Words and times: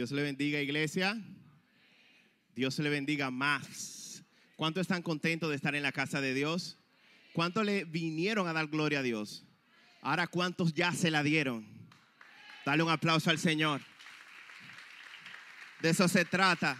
Dios 0.00 0.12
le 0.12 0.22
bendiga, 0.22 0.62
iglesia. 0.62 1.20
Dios 2.54 2.78
le 2.78 2.88
bendiga 2.88 3.30
más. 3.30 4.24
¿Cuántos 4.56 4.80
están 4.80 5.02
contentos 5.02 5.50
de 5.50 5.56
estar 5.56 5.74
en 5.74 5.82
la 5.82 5.92
casa 5.92 6.22
de 6.22 6.32
Dios? 6.32 6.78
¿Cuántos 7.34 7.66
le 7.66 7.84
vinieron 7.84 8.48
a 8.48 8.54
dar 8.54 8.68
gloria 8.68 9.00
a 9.00 9.02
Dios? 9.02 9.44
Ahora, 10.00 10.26
¿cuántos 10.26 10.72
ya 10.72 10.92
se 10.92 11.10
la 11.10 11.22
dieron? 11.22 11.66
Dale 12.64 12.82
un 12.82 12.88
aplauso 12.88 13.28
al 13.28 13.38
Señor. 13.38 13.82
De 15.82 15.90
eso 15.90 16.08
se 16.08 16.24
trata, 16.24 16.78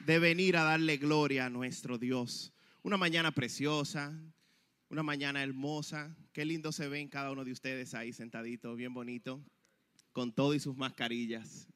de 0.00 0.18
venir 0.18 0.58
a 0.58 0.64
darle 0.64 0.98
gloria 0.98 1.46
a 1.46 1.50
nuestro 1.50 1.96
Dios. 1.96 2.52
Una 2.82 2.96
mañana 2.96 3.32
preciosa, 3.32 4.16
una 4.88 5.02
mañana 5.02 5.42
hermosa. 5.42 6.16
Qué 6.32 6.44
lindo 6.44 6.70
se 6.70 6.88
ven 6.88 7.08
cada 7.08 7.32
uno 7.32 7.44
de 7.44 7.50
ustedes 7.50 7.92
ahí 7.92 8.12
sentaditos, 8.12 8.76
bien 8.76 8.94
bonito, 8.94 9.44
con 10.12 10.32
todo 10.32 10.54
y 10.54 10.60
sus 10.60 10.76
mascarillas. 10.76 11.66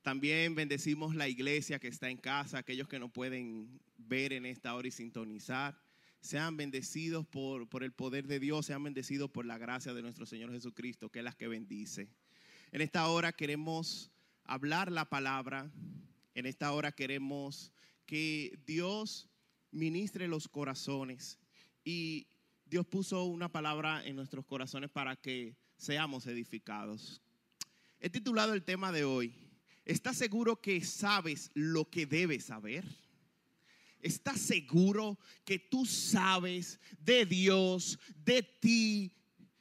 También 0.00 0.54
bendecimos 0.54 1.14
la 1.14 1.28
iglesia 1.28 1.78
que 1.78 1.88
está 1.88 2.08
en 2.08 2.16
casa, 2.16 2.58
aquellos 2.58 2.88
que 2.88 2.98
no 2.98 3.12
pueden 3.12 3.80
ver 3.98 4.32
en 4.32 4.46
esta 4.46 4.74
hora 4.74 4.88
y 4.88 4.90
sintonizar. 4.90 5.78
Sean 6.20 6.56
bendecidos 6.56 7.26
por, 7.26 7.68
por 7.68 7.84
el 7.84 7.92
poder 7.92 8.26
de 8.26 8.40
Dios, 8.40 8.64
sean 8.66 8.82
bendecidos 8.82 9.30
por 9.30 9.44
la 9.44 9.58
gracia 9.58 9.92
de 9.92 10.00
nuestro 10.00 10.24
Señor 10.24 10.52
Jesucristo, 10.52 11.10
que 11.10 11.18
es 11.18 11.24
la 11.24 11.32
que 11.32 11.48
bendice. 11.48 12.08
En 12.72 12.80
esta 12.80 13.06
hora 13.08 13.32
queremos 13.32 14.10
hablar 14.44 14.90
la 14.90 15.04
palabra. 15.04 15.70
En 16.34 16.46
esta 16.46 16.72
hora 16.72 16.92
queremos 16.92 17.72
que 18.06 18.58
Dios 18.66 19.28
ministre 19.74 20.28
los 20.28 20.48
corazones. 20.48 21.38
Y 21.84 22.26
Dios 22.64 22.86
puso 22.86 23.24
una 23.24 23.52
palabra 23.52 24.04
en 24.06 24.16
nuestros 24.16 24.46
corazones 24.46 24.90
para 24.90 25.16
que 25.16 25.56
seamos 25.76 26.26
edificados. 26.26 27.20
He 28.00 28.08
titulado 28.08 28.54
el 28.54 28.64
tema 28.64 28.92
de 28.92 29.04
hoy, 29.04 29.34
¿Estás 29.84 30.16
seguro 30.16 30.60
que 30.60 30.82
sabes 30.82 31.50
lo 31.52 31.90
que 31.90 32.06
debes 32.06 32.44
saber? 32.44 32.84
¿Estás 34.00 34.40
seguro 34.40 35.18
que 35.44 35.58
tú 35.58 35.84
sabes 35.84 36.80
de 36.98 37.26
Dios, 37.26 37.98
de 38.24 38.42
ti, 38.42 39.12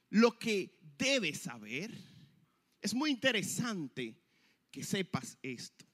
lo 0.09 0.37
que 0.39 0.79
debes 0.97 1.41
saber? 1.41 1.93
Es 2.81 2.93
muy 2.93 3.11
interesante 3.11 4.17
que 4.71 4.83
sepas 4.83 5.37
esto. 5.41 5.85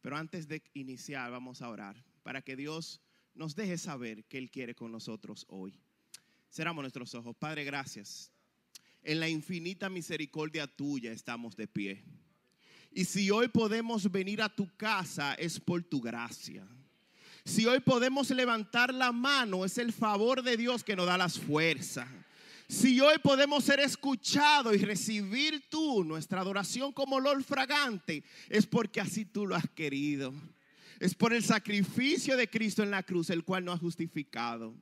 Pero 0.00 0.16
antes 0.16 0.48
de 0.48 0.62
iniciar, 0.72 1.30
vamos 1.30 1.60
a 1.60 1.68
orar 1.68 2.02
para 2.22 2.40
que 2.40 2.56
Dios 2.56 3.02
nos 3.38 3.54
deje 3.54 3.78
saber 3.78 4.24
que 4.24 4.36
Él 4.36 4.50
quiere 4.50 4.74
con 4.74 4.90
nosotros 4.90 5.46
hoy. 5.48 5.78
Cerramos 6.50 6.82
nuestros 6.82 7.14
ojos. 7.14 7.36
Padre, 7.36 7.62
gracias. 7.62 8.32
En 9.00 9.20
la 9.20 9.28
infinita 9.28 9.88
misericordia 9.88 10.66
tuya 10.66 11.12
estamos 11.12 11.56
de 11.56 11.68
pie. 11.68 12.04
Y 12.90 13.04
si 13.04 13.30
hoy 13.30 13.46
podemos 13.46 14.10
venir 14.10 14.42
a 14.42 14.48
tu 14.48 14.68
casa 14.76 15.34
es 15.34 15.60
por 15.60 15.84
tu 15.84 16.00
gracia. 16.00 16.66
Si 17.44 17.64
hoy 17.64 17.78
podemos 17.78 18.28
levantar 18.30 18.92
la 18.92 19.12
mano 19.12 19.64
es 19.64 19.78
el 19.78 19.92
favor 19.92 20.42
de 20.42 20.56
Dios 20.56 20.82
que 20.82 20.96
nos 20.96 21.06
da 21.06 21.16
las 21.16 21.38
fuerzas. 21.38 22.08
Si 22.68 23.00
hoy 23.00 23.18
podemos 23.22 23.64
ser 23.64 23.78
escuchados 23.78 24.74
y 24.74 24.78
recibir 24.78 25.70
tú 25.70 26.02
nuestra 26.02 26.40
adoración 26.40 26.92
como 26.92 27.16
olor 27.16 27.42
fragante, 27.44 28.24
es 28.48 28.66
porque 28.66 29.00
así 29.00 29.24
tú 29.24 29.46
lo 29.46 29.54
has 29.54 29.70
querido. 29.70 30.34
Es 30.98 31.14
por 31.14 31.32
el 31.32 31.44
sacrificio 31.44 32.36
de 32.36 32.48
Cristo 32.48 32.82
en 32.82 32.90
la 32.90 33.04
cruz, 33.04 33.30
el 33.30 33.44
cual 33.44 33.64
nos 33.64 33.76
ha 33.76 33.78
justificado. 33.78 34.74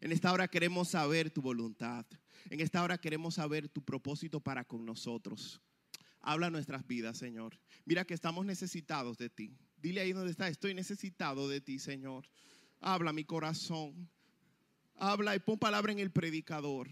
En 0.00 0.12
esta 0.12 0.32
hora 0.32 0.48
queremos 0.48 0.88
saber 0.88 1.30
tu 1.30 1.42
voluntad. 1.42 2.06
En 2.48 2.60
esta 2.60 2.82
hora 2.82 2.96
queremos 2.96 3.34
saber 3.34 3.68
tu 3.68 3.84
propósito 3.84 4.40
para 4.40 4.64
con 4.64 4.86
nosotros. 4.86 5.60
Habla 6.22 6.48
nuestras 6.48 6.86
vidas, 6.86 7.18
Señor. 7.18 7.58
Mira 7.84 8.06
que 8.06 8.14
estamos 8.14 8.46
necesitados 8.46 9.18
de 9.18 9.28
ti. 9.28 9.54
Dile 9.76 10.00
ahí 10.00 10.12
donde 10.12 10.30
está, 10.30 10.48
estoy 10.48 10.72
necesitado 10.72 11.48
de 11.48 11.60
ti, 11.60 11.78
Señor. 11.78 12.26
Habla 12.80 13.12
mi 13.12 13.24
corazón. 13.24 14.08
Habla 14.96 15.36
y 15.36 15.40
pon 15.40 15.58
palabra 15.58 15.92
en 15.92 15.98
el 15.98 16.10
predicador. 16.10 16.88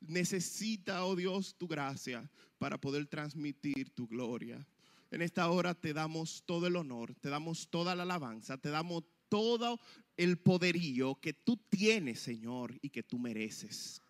Necesita, 0.00 1.04
oh 1.04 1.16
Dios, 1.16 1.56
tu 1.56 1.66
gracia 1.66 2.30
para 2.58 2.78
poder 2.78 3.06
transmitir 3.06 3.90
tu 3.90 4.06
gloria. 4.06 4.66
En 5.10 5.22
esta 5.22 5.48
hora 5.50 5.74
te 5.74 5.92
damos 5.92 6.42
todo 6.46 6.66
el 6.66 6.76
honor, 6.76 7.14
te 7.14 7.28
damos 7.28 7.68
toda 7.70 7.94
la 7.94 8.02
alabanza, 8.02 8.58
te 8.58 8.70
damos 8.70 9.04
todo 9.28 9.80
el 10.16 10.38
poderío 10.38 11.20
que 11.20 11.32
tú 11.32 11.56
tienes, 11.68 12.20
Señor, 12.20 12.76
y 12.82 12.90
que 12.90 13.02
tú 13.02 13.18
mereces. 13.18 14.02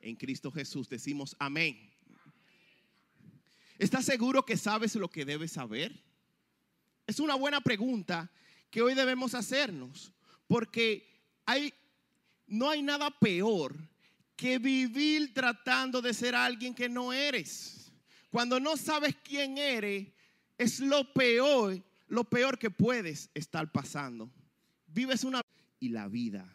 En 0.00 0.16
Cristo 0.16 0.50
Jesús 0.50 0.88
decimos 0.88 1.34
amén. 1.38 1.90
¿Estás 3.78 4.04
seguro 4.04 4.44
que 4.44 4.56
sabes 4.56 4.94
lo 4.94 5.08
que 5.08 5.24
debes 5.24 5.52
saber? 5.52 6.04
Es 7.06 7.20
una 7.20 7.34
buena 7.34 7.60
pregunta 7.60 8.30
que 8.70 8.82
hoy 8.82 8.94
debemos 8.94 9.34
hacernos, 9.34 10.12
porque 10.46 11.06
hay, 11.46 11.72
no 12.46 12.68
hay 12.68 12.82
nada 12.82 13.10
peor 13.10 13.76
que 14.36 14.58
vivir 14.58 15.32
tratando 15.32 16.02
de 16.02 16.12
ser 16.12 16.34
alguien 16.34 16.74
que 16.74 16.88
no 16.88 17.12
eres. 17.12 17.92
Cuando 18.30 18.58
no 18.58 18.76
sabes 18.76 19.14
quién 19.22 19.58
eres, 19.58 20.08
es 20.58 20.80
lo 20.80 21.12
peor, 21.12 21.82
lo 22.08 22.24
peor 22.24 22.58
que 22.58 22.70
puedes 22.70 23.30
estar 23.34 23.70
pasando. 23.72 24.30
Vives 24.86 25.24
una 25.24 25.40
y 25.80 25.88
la 25.88 26.08
vida 26.08 26.50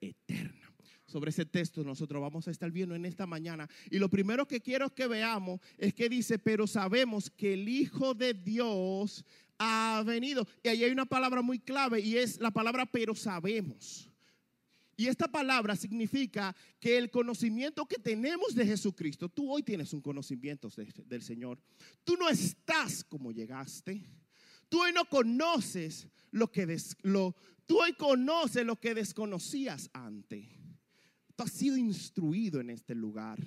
eterna 0.00 0.66
sobre 1.06 1.30
ese 1.30 1.46
texto 1.46 1.82
nosotros 1.84 2.20
vamos 2.20 2.46
a 2.46 2.50
estar 2.50 2.70
viendo 2.70 2.94
en 2.94 3.06
esta 3.06 3.26
mañana. 3.26 3.68
Y 3.90 3.98
lo 3.98 4.10
primero 4.10 4.46
que 4.46 4.60
quiero 4.60 4.94
que 4.94 5.06
veamos 5.06 5.60
es 5.78 5.94
que 5.94 6.08
dice, 6.08 6.38
pero 6.38 6.66
sabemos 6.66 7.30
que 7.30 7.54
el 7.54 7.68
Hijo 7.68 8.12
de 8.12 8.34
Dios 8.34 9.24
ha 9.58 10.02
venido. 10.04 10.46
Y 10.62 10.68
ahí 10.68 10.84
hay 10.84 10.90
una 10.90 11.06
palabra 11.06 11.42
muy 11.42 11.58
clave 11.58 12.00
y 12.00 12.18
es 12.18 12.40
la 12.40 12.50
palabra 12.50 12.86
pero 12.86 13.14
sabemos. 13.14 14.10
Y 14.96 15.08
esta 15.08 15.28
palabra 15.28 15.76
significa 15.76 16.56
que 16.80 16.96
el 16.96 17.10
conocimiento 17.10 17.86
que 17.86 17.96
tenemos 17.96 18.54
de 18.54 18.66
Jesucristo, 18.66 19.28
tú 19.28 19.52
hoy 19.52 19.62
tienes 19.62 19.92
un 19.92 20.00
conocimiento 20.00 20.70
del 21.04 21.22
Señor. 21.22 21.60
Tú 22.02 22.16
no 22.16 22.30
estás 22.30 23.04
como 23.04 23.30
llegaste. 23.30 24.06
Tú 24.70 24.82
hoy 24.82 24.92
no 24.92 25.04
conoces 25.04 26.08
lo 26.30 26.50
que 26.50 26.78
lo, 27.02 27.36
tú 27.66 27.78
hoy 27.78 27.92
conoces 27.92 28.64
lo 28.64 28.76
que 28.76 28.94
desconocías 28.94 29.90
antes. 29.92 30.48
Tú 31.36 31.44
has 31.44 31.52
sido 31.52 31.76
instruido 31.76 32.60
en 32.60 32.70
este 32.70 32.94
lugar. 32.94 33.38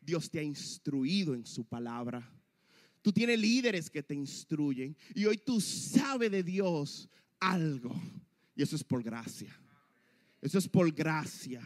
Dios 0.00 0.30
te 0.30 0.38
ha 0.38 0.42
instruido 0.42 1.34
en 1.34 1.44
su 1.44 1.66
palabra. 1.66 2.32
Tú 3.02 3.12
tienes 3.12 3.38
líderes 3.38 3.90
que 3.90 4.02
te 4.02 4.14
instruyen 4.14 4.96
y 5.14 5.26
hoy 5.26 5.36
tú 5.36 5.60
sabes 5.60 6.30
de 6.30 6.42
Dios 6.42 7.08
algo. 7.38 7.94
Y 8.54 8.62
eso 8.62 8.74
es 8.74 8.82
por 8.82 9.02
gracia. 9.02 9.54
Eso 10.40 10.58
es 10.58 10.68
por 10.68 10.92
gracia. 10.92 11.60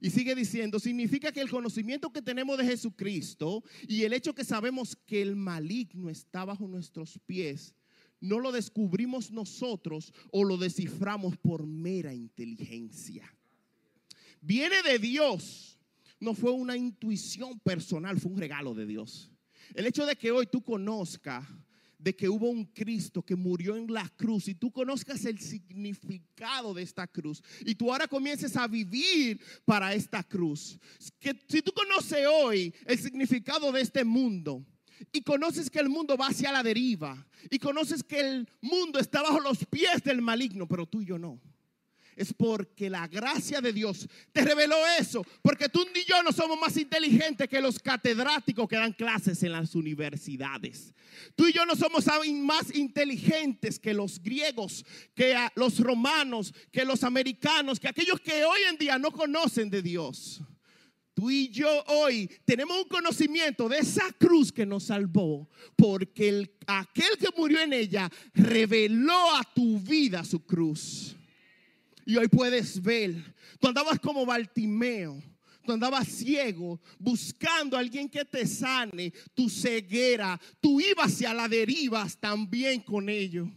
Y 0.00 0.10
sigue 0.10 0.34
diciendo, 0.34 0.78
significa 0.78 1.32
que 1.32 1.40
el 1.40 1.50
conocimiento 1.50 2.12
que 2.12 2.20
tenemos 2.20 2.58
de 2.58 2.66
Jesucristo 2.66 3.62
y 3.88 4.02
el 4.02 4.12
hecho 4.12 4.34
que 4.34 4.44
sabemos 4.44 4.96
que 5.06 5.22
el 5.22 5.34
maligno 5.34 6.10
está 6.10 6.44
bajo 6.44 6.68
nuestros 6.68 7.18
pies, 7.26 7.74
no 8.20 8.38
lo 8.38 8.52
descubrimos 8.52 9.30
nosotros 9.30 10.12
o 10.30 10.44
lo 10.44 10.56
desciframos 10.56 11.36
por 11.38 11.66
mera 11.66 12.12
inteligencia 12.12 13.34
viene 14.44 14.82
de 14.82 14.98
Dios. 14.98 15.78
No 16.20 16.34
fue 16.34 16.52
una 16.52 16.76
intuición 16.76 17.58
personal, 17.60 18.20
fue 18.20 18.32
un 18.32 18.38
regalo 18.38 18.74
de 18.74 18.86
Dios. 18.86 19.30
El 19.74 19.86
hecho 19.86 20.06
de 20.06 20.16
que 20.16 20.30
hoy 20.30 20.46
tú 20.46 20.62
conozcas 20.62 21.46
de 22.04 22.14
que 22.14 22.28
hubo 22.28 22.50
un 22.50 22.66
Cristo 22.66 23.22
que 23.22 23.34
murió 23.34 23.76
en 23.76 23.90
la 23.90 24.06
cruz 24.10 24.48
y 24.48 24.54
tú 24.54 24.70
conozcas 24.70 25.24
el 25.24 25.40
significado 25.40 26.74
de 26.74 26.82
esta 26.82 27.06
cruz 27.06 27.42
y 27.64 27.74
tú 27.74 27.90
ahora 27.90 28.06
comiences 28.06 28.54
a 28.58 28.68
vivir 28.68 29.40
para 29.64 29.94
esta 29.94 30.22
cruz. 30.22 30.78
Que 31.18 31.34
si 31.48 31.62
tú 31.62 31.72
conoces 31.72 32.26
hoy 32.30 32.74
el 32.84 32.98
significado 32.98 33.72
de 33.72 33.80
este 33.80 34.04
mundo 34.04 34.62
y 35.12 35.22
conoces 35.22 35.70
que 35.70 35.78
el 35.78 35.88
mundo 35.88 36.18
va 36.18 36.26
hacia 36.26 36.52
la 36.52 36.62
deriva 36.62 37.26
y 37.50 37.58
conoces 37.58 38.02
que 38.02 38.20
el 38.20 38.48
mundo 38.60 38.98
está 38.98 39.22
bajo 39.22 39.40
los 39.40 39.64
pies 39.64 40.04
del 40.04 40.20
maligno, 40.20 40.68
pero 40.68 40.84
tú 40.84 41.00
y 41.00 41.06
yo 41.06 41.18
no 41.18 41.40
es 42.16 42.32
porque 42.32 42.88
la 42.90 43.06
gracia 43.08 43.60
de 43.60 43.72
Dios 43.72 44.08
te 44.32 44.42
reveló 44.42 44.76
eso. 44.98 45.24
Porque 45.42 45.68
tú 45.68 45.86
y 45.94 46.04
yo 46.08 46.22
no 46.22 46.32
somos 46.32 46.58
más 46.58 46.76
inteligentes 46.76 47.48
que 47.48 47.60
los 47.60 47.78
catedráticos 47.78 48.68
que 48.68 48.76
dan 48.76 48.92
clases 48.92 49.42
en 49.42 49.52
las 49.52 49.74
universidades. 49.74 50.94
Tú 51.34 51.46
y 51.46 51.52
yo 51.52 51.64
no 51.64 51.76
somos 51.76 52.06
más 52.34 52.74
inteligentes 52.74 53.78
que 53.78 53.94
los 53.94 54.22
griegos, 54.22 54.84
que 55.14 55.36
los 55.54 55.78
romanos, 55.78 56.52
que 56.70 56.84
los 56.84 57.04
americanos, 57.04 57.80
que 57.80 57.88
aquellos 57.88 58.20
que 58.20 58.44
hoy 58.44 58.60
en 58.68 58.76
día 58.76 58.98
no 58.98 59.10
conocen 59.10 59.70
de 59.70 59.82
Dios. 59.82 60.42
Tú 61.14 61.30
y 61.30 61.48
yo 61.48 61.84
hoy 61.86 62.28
tenemos 62.44 62.76
un 62.76 62.88
conocimiento 62.88 63.68
de 63.68 63.78
esa 63.78 64.12
cruz 64.18 64.50
que 64.50 64.66
nos 64.66 64.84
salvó, 64.84 65.48
porque 65.76 66.28
el, 66.28 66.52
aquel 66.66 67.16
que 67.18 67.28
murió 67.36 67.60
en 67.60 67.72
ella 67.72 68.10
reveló 68.34 69.36
a 69.36 69.44
tu 69.54 69.78
vida 69.78 70.24
su 70.24 70.44
cruz. 70.44 71.14
Y 72.06 72.16
hoy 72.16 72.28
puedes 72.28 72.80
ver, 72.82 73.14
tú 73.58 73.68
andabas 73.68 73.98
como 73.98 74.26
Bartimeo, 74.26 75.22
tú 75.64 75.72
andabas 75.72 76.08
ciego, 76.08 76.80
buscando 76.98 77.76
a 77.76 77.80
alguien 77.80 78.08
que 78.08 78.24
te 78.24 78.46
sane 78.46 79.12
tu 79.32 79.48
ceguera, 79.48 80.38
tú 80.60 80.80
ibas 80.80 81.12
hacia 81.12 81.32
la 81.32 81.48
derivas 81.48 82.18
también 82.18 82.80
con 82.80 83.08
ellos. 83.08 83.48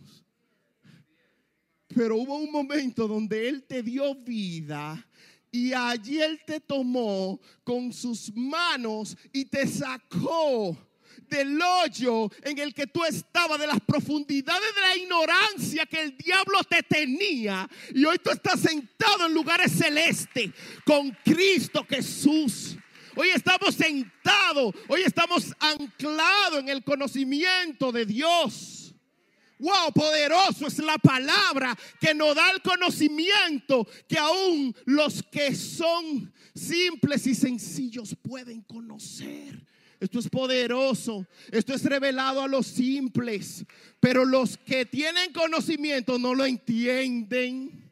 Pero 1.89 2.17
hubo 2.17 2.38
un 2.38 2.51
momento 2.51 3.07
donde 3.07 3.49
Él 3.49 3.63
te 3.63 3.81
dio 3.83 4.15
vida 4.15 5.05
y 5.51 5.73
allí 5.73 6.21
Él 6.21 6.39
te 6.45 6.59
tomó 6.59 7.39
con 7.63 7.91
sus 7.91 8.33
manos 8.35 9.17
y 9.33 9.45
te 9.45 9.67
sacó 9.67 10.77
del 11.29 11.59
hoyo 11.62 12.29
en 12.44 12.57
el 12.59 12.74
que 12.74 12.88
tú 12.88 13.03
estabas, 13.03 13.59
de 13.59 13.68
las 13.68 13.79
profundidades 13.81 14.75
de 14.75 14.81
la 14.81 14.97
ignorancia 14.97 15.85
que 15.85 16.01
el 16.01 16.18
diablo 16.18 16.63
te 16.63 16.83
tenía. 16.83 17.69
Y 17.94 18.06
hoy 18.06 18.18
tú 18.19 18.31
estás 18.31 18.59
sentado 18.59 19.25
en 19.25 19.33
lugares 19.33 19.71
celestes 19.71 20.51
con 20.85 21.12
Cristo 21.24 21.85
Jesús. 21.89 22.77
Hoy 23.15 23.29
estamos 23.29 23.74
sentados, 23.74 24.75
hoy 24.88 25.01
estamos 25.03 25.53
anclados 25.59 26.59
en 26.59 26.69
el 26.69 26.83
conocimiento 26.83 27.91
de 27.91 28.06
Dios. 28.06 28.94
Wow, 29.59 29.91
poderoso 29.91 30.68
es 30.68 30.77
la 30.77 31.00
palabra 31.00 31.75
que 32.00 32.13
nos 32.13 32.35
da 32.35 32.51
el 32.51 32.62
conocimiento 32.62 33.88
que 34.07 34.19
aún 34.19 34.75
los 34.85 35.23
que 35.23 35.56
son 35.56 36.31
simples 36.53 37.25
y 37.25 37.33
sencillos 37.33 38.15
pueden 38.21 38.62
conocer. 38.62 39.65
Esto 39.99 40.19
es 40.19 40.29
poderoso. 40.29 41.25
Esto 41.51 41.73
es 41.73 41.83
revelado 41.83 42.41
a 42.41 42.47
los 42.47 42.67
simples. 42.67 43.65
Pero 43.99 44.25
los 44.25 44.57
que 44.57 44.85
tienen 44.85 45.33
conocimiento 45.33 46.19
no 46.19 46.35
lo 46.35 46.45
entienden. 46.45 47.88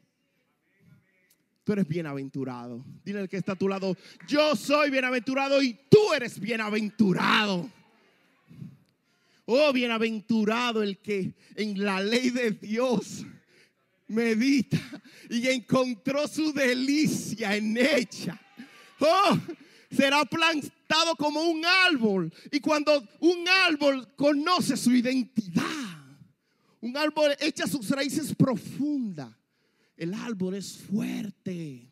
Tú 1.64 1.72
eres 1.72 1.88
bienaventurado. 1.88 2.84
Dile 3.04 3.20
al 3.20 3.28
que 3.28 3.38
está 3.38 3.52
a 3.52 3.56
tu 3.56 3.68
lado, 3.68 3.96
yo 4.28 4.54
soy 4.54 4.88
bienaventurado 4.88 5.60
y 5.60 5.76
tú 5.90 6.12
eres 6.14 6.38
bienaventurado. 6.38 7.68
Oh, 9.46 9.72
bienaventurado 9.72 10.82
el 10.82 10.98
que 10.98 11.34
en 11.56 11.84
la 11.84 12.00
ley 12.00 12.30
de 12.30 12.52
Dios 12.52 13.26
medita 14.08 14.78
y 15.28 15.48
encontró 15.48 16.28
su 16.28 16.52
delicia 16.52 17.56
en 17.56 17.76
ella. 17.76 18.40
Oh, 19.00 19.38
será 19.90 20.24
plantado 20.24 21.16
como 21.16 21.42
un 21.42 21.64
árbol. 21.64 22.32
Y 22.50 22.60
cuando 22.60 23.06
un 23.20 23.46
árbol 23.68 24.14
conoce 24.16 24.76
su 24.76 24.92
identidad, 24.92 25.64
un 26.80 26.96
árbol 26.96 27.32
echa 27.40 27.66
sus 27.66 27.90
raíces 27.90 28.34
profundas, 28.34 29.34
el 29.96 30.14
árbol 30.14 30.54
es 30.54 30.76
fuerte. 30.76 31.90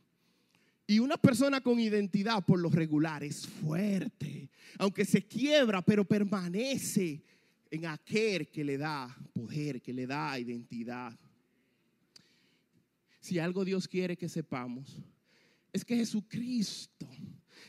Y 0.86 0.98
una 0.98 1.16
persona 1.16 1.62
con 1.62 1.80
identidad 1.80 2.44
por 2.44 2.58
lo 2.60 2.68
regular 2.68 3.24
es 3.24 3.46
fuerte, 3.46 4.50
aunque 4.78 5.04
se 5.04 5.26
quiebra, 5.26 5.80
pero 5.82 6.04
permanece 6.04 7.22
en 7.70 7.86
aquel 7.86 8.48
que 8.48 8.62
le 8.62 8.76
da 8.76 9.16
poder, 9.32 9.80
que 9.80 9.94
le 9.94 10.06
da 10.06 10.38
identidad. 10.38 11.18
Si 13.18 13.38
algo 13.38 13.64
Dios 13.64 13.88
quiere 13.88 14.18
que 14.18 14.28
sepamos, 14.28 14.98
es 15.72 15.84
que 15.84 15.96
Jesucristo 15.96 17.08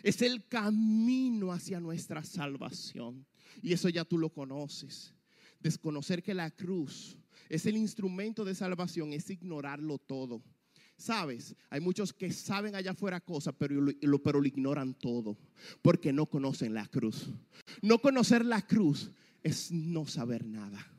es 0.03 0.21
el 0.21 0.47
camino 0.47 1.51
hacia 1.51 1.79
nuestra 1.79 2.23
salvación. 2.23 3.25
Y 3.61 3.73
eso 3.73 3.89
ya 3.89 4.05
tú 4.05 4.17
lo 4.17 4.29
conoces. 4.29 5.13
Desconocer 5.59 6.21
que 6.21 6.33
la 6.33 6.51
cruz 6.51 7.17
es 7.49 7.65
el 7.65 7.77
instrumento 7.77 8.43
de 8.43 8.55
salvación 8.55 9.13
es 9.13 9.29
ignorarlo 9.29 9.97
todo. 9.97 10.41
Sabes, 10.97 11.55
hay 11.69 11.81
muchos 11.81 12.13
que 12.13 12.31
saben 12.31 12.75
allá 12.75 12.91
afuera 12.91 13.19
cosas, 13.19 13.53
pero 13.57 13.81
lo, 13.81 14.23
pero 14.23 14.39
lo 14.39 14.47
ignoran 14.47 14.93
todo, 14.93 15.37
porque 15.81 16.13
no 16.13 16.25
conocen 16.25 16.73
la 16.73 16.87
cruz. 16.87 17.29
No 17.81 17.99
conocer 17.99 18.45
la 18.45 18.65
cruz 18.65 19.11
es 19.43 19.71
no 19.71 20.07
saber 20.07 20.45
nada. 20.45 20.94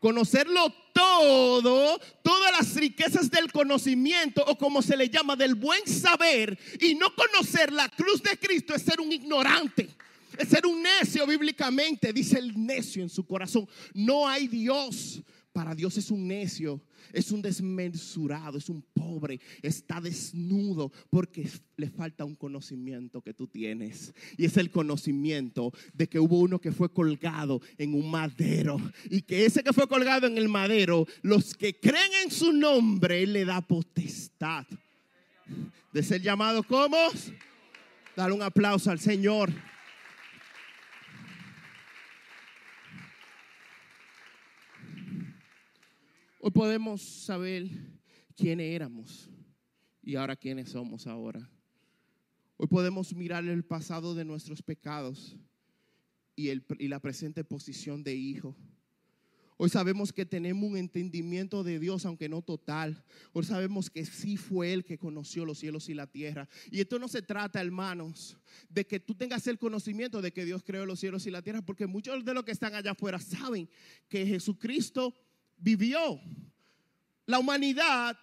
Conocerlo 0.00 0.72
todo, 0.92 2.00
todas 2.22 2.52
las 2.52 2.74
riquezas 2.74 3.30
del 3.30 3.50
conocimiento 3.50 4.44
o 4.46 4.56
como 4.56 4.82
se 4.82 4.96
le 4.96 5.08
llama 5.08 5.36
del 5.36 5.54
buen 5.54 5.86
saber 5.86 6.58
y 6.80 6.94
no 6.94 7.14
conocer 7.14 7.72
la 7.72 7.88
cruz 7.88 8.22
de 8.22 8.36
Cristo 8.38 8.74
es 8.74 8.82
ser 8.82 9.00
un 9.00 9.12
ignorante. 9.12 9.88
Es 10.36 10.48
ser 10.48 10.66
un 10.66 10.80
necio 10.80 11.26
bíblicamente, 11.26 12.12
dice 12.12 12.38
el 12.38 12.64
necio 12.64 13.02
en 13.02 13.08
su 13.08 13.26
corazón. 13.26 13.68
No 13.92 14.28
hay 14.28 14.46
Dios. 14.46 15.20
Para 15.58 15.74
Dios 15.74 15.98
es 15.98 16.12
un 16.12 16.28
necio, 16.28 16.80
es 17.12 17.32
un 17.32 17.42
desmensurado, 17.42 18.58
es 18.58 18.68
un 18.68 18.80
pobre, 18.80 19.40
está 19.60 20.00
desnudo 20.00 20.92
porque 21.10 21.50
le 21.76 21.90
falta 21.90 22.24
un 22.24 22.36
conocimiento 22.36 23.20
que 23.22 23.34
tú 23.34 23.48
tienes. 23.48 24.14
Y 24.36 24.44
es 24.44 24.56
el 24.56 24.70
conocimiento 24.70 25.72
de 25.94 26.08
que 26.08 26.20
hubo 26.20 26.38
uno 26.38 26.60
que 26.60 26.70
fue 26.70 26.92
colgado 26.92 27.60
en 27.76 27.94
un 27.94 28.08
madero 28.08 28.80
y 29.10 29.22
que 29.22 29.46
ese 29.46 29.64
que 29.64 29.72
fue 29.72 29.88
colgado 29.88 30.28
en 30.28 30.38
el 30.38 30.48
madero, 30.48 31.08
los 31.22 31.56
que 31.56 31.80
creen 31.80 32.12
en 32.22 32.30
su 32.30 32.52
nombre, 32.52 33.26
le 33.26 33.44
da 33.44 33.60
potestad 33.60 34.64
de 35.92 36.02
ser 36.04 36.22
llamado 36.22 36.62
como. 36.62 36.98
Dar 38.14 38.30
un 38.30 38.42
aplauso 38.42 38.92
al 38.92 39.00
Señor. 39.00 39.50
Hoy 46.40 46.52
podemos 46.52 47.02
saber 47.02 47.68
quiénes 48.36 48.72
éramos 48.72 49.28
y 50.00 50.14
ahora 50.14 50.36
quiénes 50.36 50.68
somos 50.68 51.08
ahora. 51.08 51.50
Hoy 52.56 52.68
podemos 52.68 53.12
mirar 53.12 53.44
el 53.44 53.64
pasado 53.64 54.14
de 54.14 54.24
nuestros 54.24 54.62
pecados 54.62 55.36
y, 56.36 56.50
el, 56.50 56.64
y 56.78 56.86
la 56.86 57.00
presente 57.00 57.42
posición 57.42 58.04
de 58.04 58.14
hijo. 58.14 58.54
Hoy 59.56 59.68
sabemos 59.68 60.12
que 60.12 60.24
tenemos 60.24 60.70
un 60.70 60.76
entendimiento 60.76 61.64
de 61.64 61.80
Dios, 61.80 62.06
aunque 62.06 62.28
no 62.28 62.40
total. 62.40 63.04
Hoy 63.32 63.42
sabemos 63.42 63.90
que 63.90 64.06
sí 64.06 64.36
fue 64.36 64.72
Él 64.72 64.84
que 64.84 64.96
conoció 64.96 65.44
los 65.44 65.58
cielos 65.58 65.88
y 65.88 65.94
la 65.94 66.06
tierra. 66.06 66.48
Y 66.70 66.80
esto 66.80 67.00
no 67.00 67.08
se 67.08 67.22
trata, 67.22 67.60
hermanos, 67.60 68.38
de 68.68 68.86
que 68.86 69.00
tú 69.00 69.16
tengas 69.16 69.48
el 69.48 69.58
conocimiento 69.58 70.22
de 70.22 70.32
que 70.32 70.44
Dios 70.44 70.62
creó 70.62 70.86
los 70.86 71.00
cielos 71.00 71.26
y 71.26 71.32
la 71.32 71.42
tierra, 71.42 71.62
porque 71.62 71.88
muchos 71.88 72.24
de 72.24 72.34
los 72.34 72.44
que 72.44 72.52
están 72.52 72.76
allá 72.76 72.92
afuera 72.92 73.18
saben 73.18 73.68
que 74.08 74.24
Jesucristo 74.24 75.12
vivió. 75.58 76.20
La 77.26 77.38
humanidad, 77.38 78.18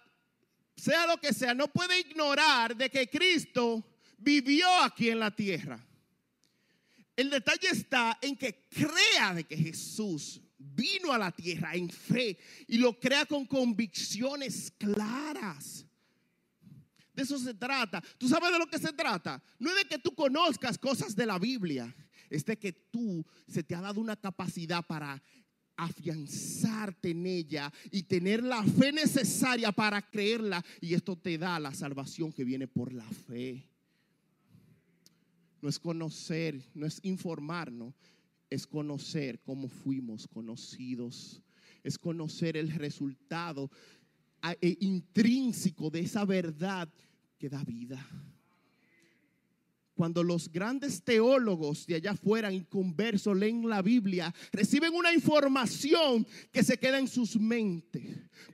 sea 0.76 1.06
lo 1.06 1.18
que 1.18 1.32
sea, 1.32 1.54
no 1.54 1.68
puede 1.68 2.00
ignorar 2.00 2.76
de 2.76 2.90
que 2.90 3.08
Cristo 3.08 3.84
vivió 4.18 4.68
aquí 4.82 5.10
en 5.10 5.20
la 5.20 5.30
tierra. 5.30 5.84
El 7.14 7.30
detalle 7.30 7.68
está 7.70 8.18
en 8.20 8.36
que 8.36 8.66
crea 8.68 9.34
de 9.34 9.44
que 9.44 9.56
Jesús 9.56 10.40
vino 10.58 11.12
a 11.12 11.18
la 11.18 11.30
tierra 11.30 11.74
en 11.74 11.88
fe 11.88 12.38
y 12.66 12.78
lo 12.78 12.98
crea 12.98 13.24
con 13.24 13.46
convicciones 13.46 14.72
claras. 14.76 15.86
De 17.14 17.22
eso 17.22 17.38
se 17.38 17.54
trata. 17.54 18.02
¿Tú 18.18 18.28
sabes 18.28 18.52
de 18.52 18.58
lo 18.58 18.66
que 18.66 18.78
se 18.78 18.92
trata? 18.92 19.42
No 19.58 19.70
es 19.70 19.76
de 19.76 19.84
que 19.86 19.98
tú 19.98 20.14
conozcas 20.14 20.76
cosas 20.76 21.16
de 21.16 21.24
la 21.24 21.38
Biblia, 21.38 21.94
es 22.28 22.44
de 22.44 22.58
que 22.58 22.72
tú 22.72 23.24
se 23.48 23.62
te 23.62 23.74
ha 23.74 23.80
dado 23.80 24.00
una 24.00 24.16
capacidad 24.16 24.84
para 24.86 25.22
afianzarte 25.76 27.10
en 27.10 27.26
ella 27.26 27.72
y 27.90 28.02
tener 28.04 28.42
la 28.42 28.62
fe 28.62 28.92
necesaria 28.92 29.72
para 29.72 30.02
creerla. 30.02 30.64
Y 30.80 30.94
esto 30.94 31.16
te 31.16 31.38
da 31.38 31.58
la 31.60 31.74
salvación 31.74 32.32
que 32.32 32.44
viene 32.44 32.66
por 32.66 32.92
la 32.92 33.04
fe. 33.04 33.64
No 35.60 35.68
es 35.68 35.78
conocer, 35.78 36.62
no 36.74 36.86
es 36.86 37.00
informarnos, 37.02 37.94
es 38.50 38.66
conocer 38.66 39.40
cómo 39.40 39.68
fuimos 39.68 40.26
conocidos. 40.28 41.42
Es 41.82 41.98
conocer 41.98 42.56
el 42.56 42.70
resultado 42.72 43.70
eh, 44.60 44.76
intrínseco 44.80 45.90
de 45.90 46.00
esa 46.00 46.24
verdad 46.24 46.92
que 47.38 47.48
da 47.48 47.62
vida 47.64 48.04
cuando 49.96 50.22
los 50.22 50.52
grandes 50.52 51.02
teólogos 51.02 51.86
de 51.86 51.94
allá 51.94 52.10
afuera, 52.10 52.52
inconversos, 52.52 53.34
leen 53.34 53.66
la 53.66 53.80
Biblia, 53.80 54.32
reciben 54.52 54.94
una 54.94 55.12
información 55.12 56.26
que 56.52 56.62
se 56.62 56.78
queda 56.78 56.98
en 56.98 57.08
sus 57.08 57.36
mentes. 57.36 58.04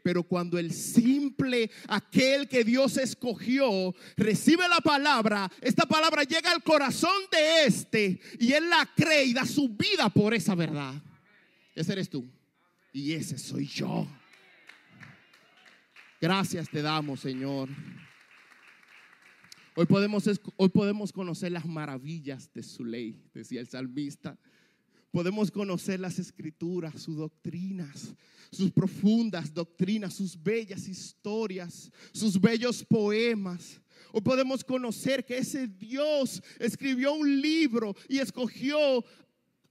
Pero 0.04 0.22
cuando 0.22 0.56
el 0.56 0.72
simple, 0.72 1.68
aquel 1.88 2.48
que 2.48 2.62
Dios 2.62 2.96
escogió, 2.96 3.92
recibe 4.16 4.68
la 4.68 4.80
palabra, 4.80 5.50
esta 5.60 5.84
palabra 5.84 6.22
llega 6.22 6.52
al 6.52 6.62
corazón 6.62 7.22
de 7.32 7.64
este 7.66 8.20
y 8.38 8.52
él 8.52 8.70
la 8.70 8.88
cree 8.94 9.24
y 9.24 9.34
da 9.34 9.44
su 9.44 9.68
vida 9.68 10.08
por 10.10 10.34
esa 10.34 10.54
verdad. 10.54 10.94
Ese 11.74 11.92
eres 11.92 12.08
tú. 12.08 12.24
Y 12.92 13.14
ese 13.14 13.36
soy 13.36 13.66
yo. 13.66 14.06
Gracias 16.20 16.68
te 16.68 16.82
damos, 16.82 17.18
Señor. 17.18 17.68
Hoy 19.74 19.86
podemos, 19.86 20.28
hoy 20.56 20.68
podemos 20.68 21.12
conocer 21.12 21.50
las 21.50 21.64
maravillas 21.64 22.52
de 22.52 22.62
su 22.62 22.84
ley, 22.84 23.18
decía 23.32 23.60
el 23.60 23.68
salmista. 23.68 24.38
podemos 25.10 25.50
conocer 25.50 25.98
las 26.00 26.18
escrituras, 26.18 27.02
sus 27.02 27.16
doctrinas, 27.16 28.14
sus 28.50 28.70
profundas 28.70 29.52
doctrinas, 29.52 30.14
sus 30.14 30.42
bellas 30.42 30.88
historias, 30.88 31.90
sus 32.12 32.38
bellos 32.38 32.84
poemas. 32.84 33.80
O 34.12 34.22
podemos 34.22 34.62
conocer 34.62 35.24
que 35.24 35.38
ese 35.38 35.66
Dios 35.66 36.42
escribió 36.58 37.14
un 37.14 37.40
libro 37.40 37.94
y 38.08 38.18
escogió 38.18 39.02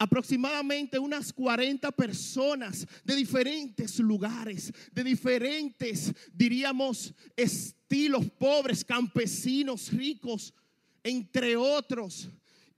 aproximadamente 0.02 0.98
unas 0.98 1.32
40 1.32 1.92
personas 1.92 2.88
de 3.06 3.16
diferentes 3.16 4.00
lugares, 4.00 4.74
de 4.92 5.04
diferentes, 5.04 6.12
diríamos, 6.34 7.14
estilos, 7.38 8.26
pobres, 8.40 8.84
campesinos, 8.84 9.92
ricos, 9.92 10.56
entre 11.04 11.56
otros 11.56 12.28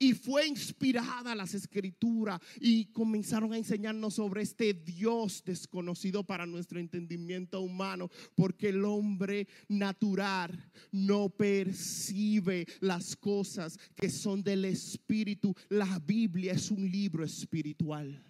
y 0.03 0.13
fue 0.13 0.47
inspirada 0.47 1.33
las 1.33 1.53
escrituras 1.53 2.41
y 2.59 2.85
comenzaron 2.87 3.53
a 3.53 3.57
enseñarnos 3.57 4.15
sobre 4.15 4.41
este 4.41 4.73
Dios 4.73 5.41
desconocido 5.45 6.25
para 6.25 6.45
nuestro 6.45 6.77
entendimiento 6.77 7.61
humano, 7.61 8.09
porque 8.35 8.69
el 8.69 8.83
hombre 8.83 9.47
natural 9.69 10.69
no 10.91 11.29
percibe 11.29 12.67
las 12.81 13.15
cosas 13.15 13.79
que 13.95 14.09
son 14.09 14.43
del 14.43 14.65
espíritu. 14.65 15.55
La 15.69 15.99
Biblia 15.99 16.51
es 16.51 16.69
un 16.69 16.91
libro 16.91 17.23
espiritual. 17.23 18.21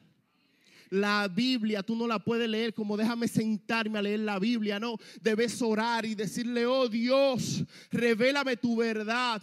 La 0.91 1.27
Biblia 1.27 1.81
tú 1.81 1.95
no 1.95 2.05
la 2.05 2.19
puedes 2.19 2.47
leer 2.47 2.75
como 2.75 2.97
déjame 2.97 3.27
sentarme 3.27 3.97
a 3.97 4.03
leer 4.03 4.19
la 4.19 4.37
Biblia, 4.37 4.79
no, 4.79 4.97
debes 5.23 5.59
orar 5.63 6.05
y 6.05 6.13
decirle, 6.13 6.67
oh 6.67 6.87
Dios, 6.87 7.63
revélame 7.89 8.57
tu 8.57 8.75
verdad 8.75 9.41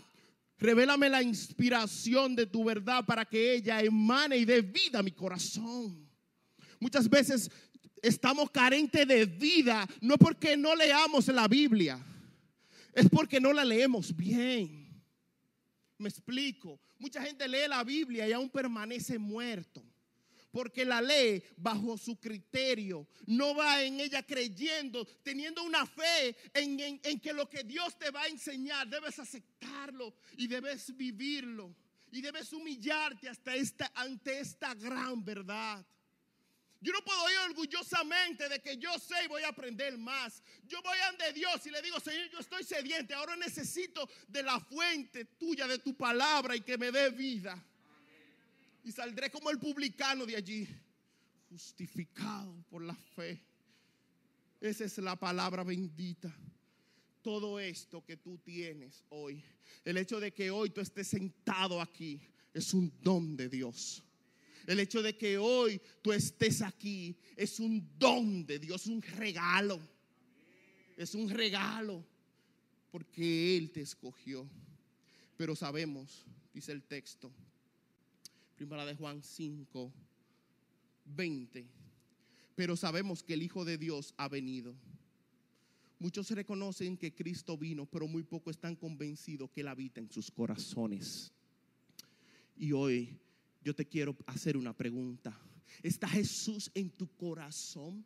Revélame 0.61 1.09
la 1.09 1.23
inspiración 1.23 2.37
de 2.37 2.45
tu 2.45 2.63
verdad 2.63 3.05
para 3.05 3.25
que 3.25 3.55
ella 3.55 3.81
emane 3.81 4.37
y 4.37 4.45
dé 4.45 4.61
vida 4.61 4.99
a 4.99 5.03
mi 5.03 5.11
corazón. 5.11 6.07
Muchas 6.79 7.09
veces 7.09 7.51
estamos 8.03 8.51
carentes 8.51 9.09
de 9.09 9.25
vida, 9.25 9.89
no 10.03 10.19
porque 10.19 10.59
no 10.59 10.77
leamos 10.77 11.29
la 11.29 11.49
Biblia, 11.49 11.99
es 12.93 13.09
porque 13.09 13.41
no 13.41 13.55
la 13.55 13.65
leemos 13.65 14.15
bien. 14.15 15.03
Me 15.97 16.11
explico. 16.11 16.79
Mucha 16.99 17.23
gente 17.23 17.49
lee 17.49 17.67
la 17.67 17.83
Biblia 17.83 18.29
y 18.29 18.33
aún 18.33 18.51
permanece 18.51 19.19
muerto 19.19 19.83
porque 20.51 20.85
la 20.85 21.01
ley 21.01 21.43
bajo 21.57 21.97
su 21.97 22.19
criterio 22.19 23.07
no 23.27 23.55
va 23.55 23.83
en 23.83 24.01
ella 24.01 24.23
creyendo, 24.23 25.05
teniendo 25.23 25.63
una 25.63 25.87
fe 25.87 26.37
en, 26.55 27.21
que 27.21 27.33
lo 27.33 27.49
que 27.49 27.65
Dios 27.65 27.99
te 27.99 28.11
va 28.11 28.23
a 28.23 28.29
enseñar 28.29 28.89
debes 28.89 29.19
aceptarlo 29.19 30.15
y 30.37 30.47
debes 30.47 30.97
vivirlo 30.97 31.75
y 32.13 32.21
debes 32.21 32.53
humillarte 32.53 33.29
hasta 33.29 33.55
esta, 33.55 33.93
ante 33.95 34.41
esta 34.41 34.75
gran 34.75 35.25
verdad. 35.25 35.85
Yo 36.83 36.93
no 36.95 37.05
puedo 37.05 37.31
ir 37.31 37.39
orgullosamente 37.51 38.49
de 38.49 38.61
que 38.61 38.79
yo 38.79 38.99
sé 38.99 39.15
y 39.25 39.29
voy 39.29 39.43
a 39.43 39.49
aprender 39.49 39.99
más. 39.99 40.43
Yo 40.67 40.81
voy 40.83 40.97
ante 41.11 41.31
Dios 41.35 41.65
y 41.67 41.71
le 41.71 41.83
digo, 41.83 42.01
Señor, 42.01 42.31
yo 42.31 42.39
estoy 42.39 42.65
sediente. 42.65 43.13
Ahora 43.13 43.37
necesito 43.37 44.09
de 44.27 44.43
la 44.43 44.59
fuente 44.59 45.27
tuya, 45.27 45.67
de 45.67 45.79
tu 45.79 45.95
palabra 45.95 46.57
y 46.57 46.63
que 46.63 46.79
me 46.79 46.91
dé 46.91 47.11
vida 47.11 47.63
y 48.85 48.93
saldré 48.93 49.31
como 49.31 49.51
el 49.51 49.59
publicano 49.59 50.27
de 50.27 50.37
allí, 50.37 50.69
justificado 51.49 52.65
por 52.69 52.83
la 52.83 52.95
fe. 52.95 53.43
Esa 54.61 54.85
es 54.85 54.99
la 54.99 55.17
palabra 55.17 55.65
bendita. 55.65 56.35
Todo 57.23 57.61
esto 57.61 58.05
que 58.05 58.17
tú 58.17 58.39
tienes 58.39 59.05
hoy, 59.11 59.43
el 59.85 59.99
hecho 59.99 60.21
de 60.21 60.33
que 60.33 60.51
hoy 60.51 60.71
tú 60.71 60.81
estés 60.81 61.09
sentado 61.09 61.81
aquí, 61.81 62.21
es 62.55 62.73
un 62.75 62.93
don 63.03 63.37
de 63.37 63.49
Dios. 63.49 64.03
El 64.67 64.81
hecho 64.81 65.03
de 65.03 65.17
que 65.17 65.39
hoy 65.39 65.81
tú 66.03 66.13
estés 66.13 66.63
aquí 66.63 67.17
es 67.37 67.61
un 67.61 67.91
don 67.99 68.47
de 68.47 68.59
Dios, 68.59 68.87
un 68.87 69.03
regalo. 69.03 69.81
Es 70.97 71.15
un 71.15 71.29
regalo 71.31 72.05
porque 72.91 73.57
Él 73.57 73.71
te 73.71 73.81
escogió. 73.81 74.49
Pero 75.37 75.57
sabemos, 75.57 76.27
dice 76.53 76.73
el 76.73 76.83
texto, 76.83 77.33
Primera 78.61 78.85
de 78.85 78.95
Juan 78.95 79.23
5, 79.23 79.91
20. 81.07 81.67
Pero 82.55 82.77
sabemos 82.77 83.23
que 83.23 83.33
el 83.33 83.43
Hijo 83.43 83.65
de 83.65 83.79
Dios 83.79 84.13
ha 84.19 84.29
venido. 84.29 84.75
Muchos 85.99 86.31
reconocen 86.31 86.99
que 86.99 87.15
Cristo 87.15 87.57
vino, 87.57 87.87
pero 87.87 88.07
muy 88.07 88.23
pocos 88.23 88.57
están 88.57 88.77
convencidos 88.77 89.49
que 89.51 89.63
Él 89.63 89.69
habita 89.69 89.99
en 89.99 90.11
sus 90.11 90.31
corazones. 90.31 91.33
Y 92.55 92.73
hoy 92.73 93.19
yo 93.65 93.75
te 93.75 93.87
quiero 93.87 94.15
hacer 94.27 94.59
una 94.59 94.77
pregunta. 94.77 95.35
¿Está 95.83 96.07
Jesús 96.07 96.71
en 96.75 96.91
tu 96.91 97.09
corazón? 97.17 98.05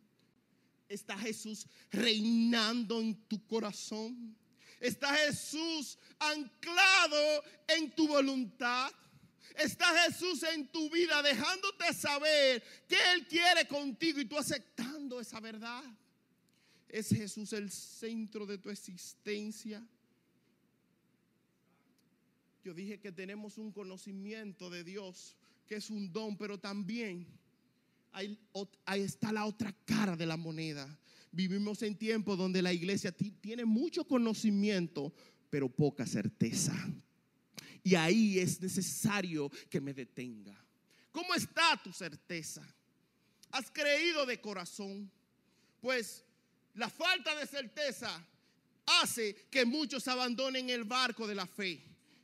¿Está 0.87 1.17
Jesús 1.17 1.67
reinando 1.91 3.01
en 3.01 3.13
tu 3.27 3.45
corazón? 3.45 4.33
¿Está 4.79 5.13
Jesús 5.15 5.99
anclado 6.17 7.43
en 7.67 7.93
tu 7.93 8.07
voluntad? 8.07 8.93
Está 9.57 9.85
Jesús 10.03 10.43
en 10.43 10.67
tu 10.67 10.89
vida 10.89 11.21
dejándote 11.21 11.93
saber 11.93 12.63
que 12.87 12.97
Él 13.13 13.27
quiere 13.27 13.67
contigo 13.67 14.19
y 14.19 14.25
tú 14.25 14.37
aceptando 14.37 15.19
esa 15.19 15.39
verdad. 15.39 15.83
¿Es 16.87 17.09
Jesús 17.09 17.53
el 17.53 17.71
centro 17.71 18.45
de 18.45 18.57
tu 18.57 18.69
existencia? 18.69 19.85
Yo 22.63 22.73
dije 22.73 22.99
que 22.99 23.11
tenemos 23.11 23.57
un 23.57 23.71
conocimiento 23.71 24.69
de 24.69 24.83
Dios 24.83 25.35
que 25.67 25.75
es 25.75 25.89
un 25.89 26.11
don, 26.11 26.37
pero 26.37 26.59
también 26.59 27.27
ahí, 28.11 28.39
ahí 28.85 29.01
está 29.01 29.31
la 29.31 29.45
otra 29.45 29.75
cara 29.85 30.15
de 30.15 30.25
la 30.25 30.37
moneda. 30.37 30.99
Vivimos 31.31 31.81
en 31.81 31.97
tiempos 31.97 32.37
donde 32.37 32.61
la 32.61 32.71
iglesia 32.71 33.11
tiene 33.11 33.65
mucho 33.65 34.07
conocimiento, 34.07 35.13
pero 35.49 35.69
poca 35.69 36.05
certeza. 36.05 36.73
Y 37.85 37.93
ahí 37.93 38.39
es 38.39 38.59
necesario 38.59 39.47
que 39.69 39.79
me 39.79 39.93
detenga. 39.93 40.59
¿Cómo 41.11 41.35
está 41.35 41.79
tu 41.83 41.93
certeza? 41.93 42.63
¿Has 43.51 43.69
creído 43.69 44.25
de 44.25 44.41
corazón? 44.41 45.11
Pues 45.79 46.23
la 46.73 46.89
falta 46.89 47.35
de 47.35 47.45
certeza 47.45 48.25
hace 48.87 49.35
que 49.51 49.65
muchos 49.65 50.07
abandonen 50.07 50.71
el 50.71 50.83
barco 50.83 51.27
de 51.27 51.35
la 51.35 51.45
fe 51.45 51.79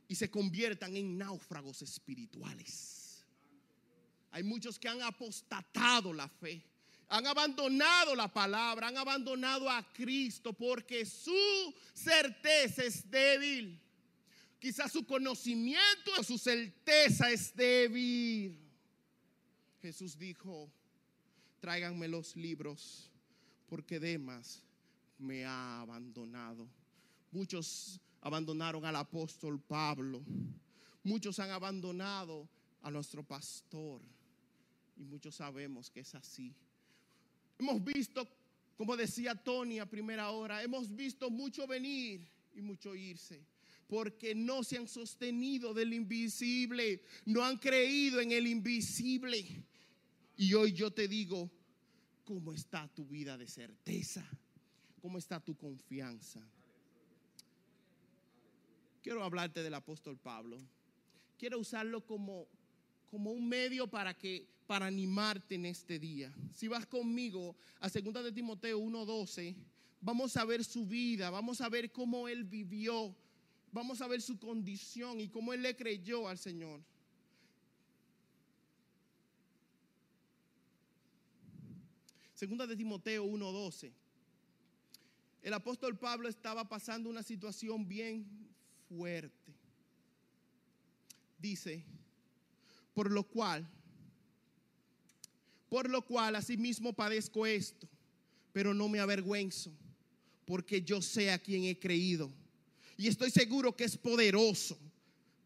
y 0.08 0.16
se 0.16 0.28
conviertan 0.28 0.96
en 0.96 1.16
náufragos 1.16 1.80
espirituales. 1.82 3.24
Hay 4.32 4.42
muchos 4.42 4.80
que 4.80 4.88
han 4.88 5.00
apostatado 5.00 6.12
la 6.12 6.28
fe, 6.28 6.60
han 7.06 7.24
abandonado 7.24 8.16
la 8.16 8.26
palabra, 8.26 8.88
han 8.88 8.96
abandonado 8.96 9.70
a 9.70 9.92
Cristo 9.92 10.52
porque 10.54 11.06
su 11.06 11.72
certeza 11.94 12.82
es 12.82 13.08
débil. 13.08 13.80
Quizás 14.62 14.92
su 14.92 15.04
conocimiento, 15.04 16.22
su 16.22 16.38
certeza 16.38 17.28
es 17.32 17.52
débil. 17.52 18.56
Jesús 19.80 20.16
dijo, 20.16 20.70
tráiganme 21.58 22.06
los 22.06 22.36
libros 22.36 23.10
porque 23.68 23.98
Demas 23.98 24.62
me 25.18 25.44
ha 25.44 25.80
abandonado. 25.80 26.68
Muchos 27.32 28.00
abandonaron 28.20 28.84
al 28.84 28.94
apóstol 28.94 29.60
Pablo. 29.60 30.22
Muchos 31.02 31.40
han 31.40 31.50
abandonado 31.50 32.48
a 32.82 32.90
nuestro 32.92 33.24
pastor. 33.24 34.00
Y 34.96 35.02
muchos 35.02 35.34
sabemos 35.34 35.90
que 35.90 35.98
es 35.98 36.14
así. 36.14 36.54
Hemos 37.58 37.82
visto, 37.82 38.28
como 38.76 38.96
decía 38.96 39.34
Tony 39.34 39.80
a 39.80 39.90
primera 39.90 40.30
hora, 40.30 40.62
hemos 40.62 40.94
visto 40.94 41.30
mucho 41.30 41.66
venir 41.66 42.30
y 42.54 42.62
mucho 42.62 42.94
irse 42.94 43.44
porque 43.92 44.34
no 44.34 44.64
se 44.64 44.78
han 44.78 44.88
sostenido 44.88 45.74
del 45.74 45.92
invisible, 45.92 47.02
no 47.26 47.44
han 47.44 47.58
creído 47.58 48.22
en 48.22 48.32
el 48.32 48.46
invisible. 48.46 49.66
Y 50.34 50.54
hoy 50.54 50.72
yo 50.72 50.90
te 50.90 51.06
digo, 51.06 51.50
¿cómo 52.24 52.54
está 52.54 52.88
tu 52.88 53.06
vida 53.06 53.36
de 53.36 53.46
certeza? 53.46 54.26
¿Cómo 55.02 55.18
está 55.18 55.40
tu 55.40 55.54
confianza? 55.58 56.40
Quiero 59.02 59.22
hablarte 59.22 59.62
del 59.62 59.74
apóstol 59.74 60.16
Pablo. 60.16 60.56
Quiero 61.36 61.58
usarlo 61.58 62.06
como, 62.06 62.48
como 63.10 63.30
un 63.32 63.46
medio 63.46 63.88
para 63.88 64.14
que 64.14 64.48
para 64.66 64.86
animarte 64.86 65.56
en 65.56 65.66
este 65.66 65.98
día. 65.98 66.34
Si 66.54 66.66
vas 66.66 66.86
conmigo 66.86 67.56
a 67.78 67.90
2 67.90 68.24
de 68.24 68.32
Timoteo 68.32 68.78
1:12, 68.78 69.54
vamos 70.00 70.34
a 70.38 70.46
ver 70.46 70.64
su 70.64 70.86
vida, 70.86 71.28
vamos 71.28 71.60
a 71.60 71.68
ver 71.68 71.92
cómo 71.92 72.26
él 72.26 72.44
vivió 72.44 73.14
vamos 73.72 74.02
a 74.02 74.06
ver 74.06 74.20
su 74.20 74.38
condición 74.38 75.18
y 75.18 75.28
cómo 75.28 75.52
él 75.52 75.62
le 75.62 75.74
creyó 75.74 76.28
al 76.28 76.38
Señor. 76.38 76.80
Segunda 82.34 82.66
de 82.66 82.76
Timoteo 82.76 83.24
1:12. 83.24 83.92
El 85.42 85.54
apóstol 85.54 85.98
Pablo 85.98 86.28
estaba 86.28 86.68
pasando 86.68 87.10
una 87.10 87.22
situación 87.22 87.88
bien 87.88 88.26
fuerte. 88.88 89.54
Dice, 91.38 91.84
por 92.94 93.10
lo 93.10 93.24
cual 93.24 93.68
por 95.68 95.88
lo 95.88 96.02
cual 96.02 96.36
asimismo 96.36 96.92
padezco 96.92 97.46
esto, 97.46 97.88
pero 98.52 98.74
no 98.74 98.90
me 98.90 99.00
avergüenzo, 99.00 99.72
porque 100.44 100.82
yo 100.82 101.00
sé 101.00 101.30
a 101.30 101.38
quien 101.38 101.64
he 101.64 101.78
creído 101.78 102.30
y 102.96 103.08
estoy 103.08 103.30
seguro 103.30 103.74
que 103.76 103.84
es 103.84 103.96
poderoso 103.96 104.78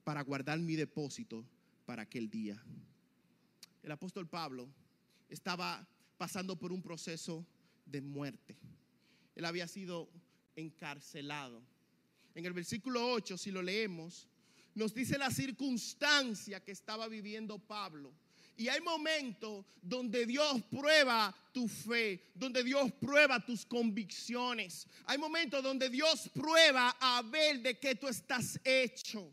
para 0.04 0.22
guardar 0.22 0.58
mi 0.58 0.76
depósito 0.76 1.44
para 1.84 2.02
aquel 2.02 2.28
día. 2.28 2.62
El 3.82 3.92
apóstol 3.92 4.28
Pablo 4.28 4.68
estaba 5.28 5.86
pasando 6.16 6.58
por 6.58 6.72
un 6.72 6.82
proceso 6.82 7.46
de 7.84 8.00
muerte. 8.00 8.56
Él 9.34 9.44
había 9.44 9.68
sido 9.68 10.08
encarcelado. 10.56 11.62
En 12.34 12.44
el 12.44 12.52
versículo 12.52 13.12
8, 13.12 13.38
si 13.38 13.50
lo 13.50 13.62
leemos, 13.62 14.28
nos 14.74 14.92
dice 14.92 15.18
la 15.18 15.30
circunstancia 15.30 16.62
que 16.62 16.72
estaba 16.72 17.08
viviendo 17.08 17.58
Pablo. 17.58 18.12
Y 18.56 18.68
hay 18.68 18.80
momentos 18.80 19.64
donde 19.82 20.24
Dios 20.26 20.62
prueba 20.70 21.34
tu 21.52 21.68
fe, 21.68 22.30
donde 22.34 22.64
Dios 22.64 22.90
prueba 23.00 23.44
tus 23.44 23.66
convicciones. 23.66 24.86
Hay 25.04 25.18
momentos 25.18 25.62
donde 25.62 25.90
Dios 25.90 26.30
prueba 26.32 26.96
a 26.98 27.22
ver 27.22 27.60
de 27.60 27.78
qué 27.78 27.94
tú 27.94 28.08
estás 28.08 28.58
hecho 28.64 29.30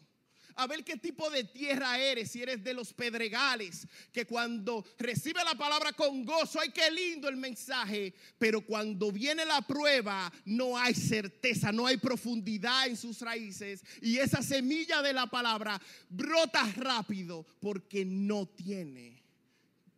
a 0.55 0.67
ver 0.67 0.83
qué 0.83 0.97
tipo 0.97 1.29
de 1.29 1.43
tierra 1.43 1.97
eres, 1.97 2.31
si 2.31 2.41
eres 2.41 2.63
de 2.63 2.73
los 2.73 2.93
pedregales, 2.93 3.87
que 4.11 4.25
cuando 4.25 4.85
recibe 4.97 5.43
la 5.43 5.55
palabra 5.55 5.93
con 5.93 6.25
gozo, 6.25 6.59
ay, 6.59 6.69
qué 6.69 6.89
lindo 6.91 7.27
el 7.27 7.37
mensaje, 7.37 8.13
pero 8.37 8.61
cuando 8.61 9.11
viene 9.11 9.45
la 9.45 9.61
prueba, 9.61 10.31
no 10.45 10.77
hay 10.77 10.93
certeza, 10.93 11.71
no 11.71 11.87
hay 11.87 11.97
profundidad 11.97 12.87
en 12.87 12.97
sus 12.97 13.21
raíces, 13.21 13.83
y 14.01 14.17
esa 14.17 14.41
semilla 14.41 15.01
de 15.01 15.13
la 15.13 15.27
palabra 15.27 15.81
brota 16.09 16.63
rápido 16.75 17.45
porque 17.59 18.05
no 18.05 18.47
tiene 18.47 19.23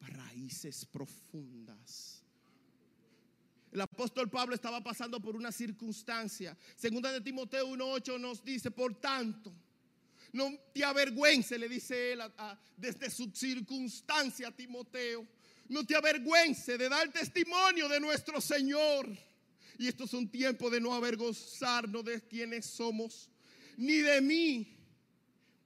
raíces 0.01 0.85
profundas. 0.85 2.23
El 3.75 3.81
apóstol 3.81 4.29
Pablo 4.29 4.55
estaba 4.55 4.81
pasando 4.81 5.19
por 5.19 5.35
una 5.35 5.51
circunstancia. 5.51 6.57
Segunda 6.77 7.11
de 7.11 7.19
Timoteo 7.19 7.67
1.8 7.67 8.17
nos 8.17 8.41
dice, 8.41 8.71
por 8.71 8.95
tanto, 9.01 9.53
no 10.35 10.53
te 10.73 10.83
avergüences, 10.83 11.57
le 11.57 11.69
dice 11.69 12.11
él 12.11 12.19
desde 12.75 13.09
su 13.09 13.31
circunstancia 13.33 14.49
a 14.49 14.51
Timoteo. 14.51 15.25
No 15.69 15.85
te 15.85 15.95
avergüences 15.95 16.77
de 16.77 16.89
dar 16.89 17.09
testimonio 17.09 17.87
de 17.87 18.01
nuestro 18.01 18.41
Señor. 18.41 19.07
Y 19.77 19.87
estos 19.87 20.09
son 20.09 20.27
tiempos 20.27 20.69
de 20.73 20.81
no 20.81 20.93
avergonzarnos 20.93 22.03
de 22.03 22.21
quienes 22.21 22.65
somos, 22.65 23.29
ni 23.77 23.95
de 23.95 24.19
mí, 24.19 24.77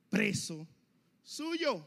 preso 0.07 0.67
suyo, 1.23 1.83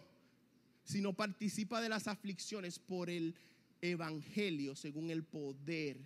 sino 0.83 1.12
participa 1.12 1.81
de 1.81 1.89
las 1.89 2.09
aflicciones 2.09 2.81
por 2.81 3.09
el 3.09 3.37
Evangelio 3.81 4.75
según 4.75 5.11
el 5.11 5.23
poder 5.23 5.99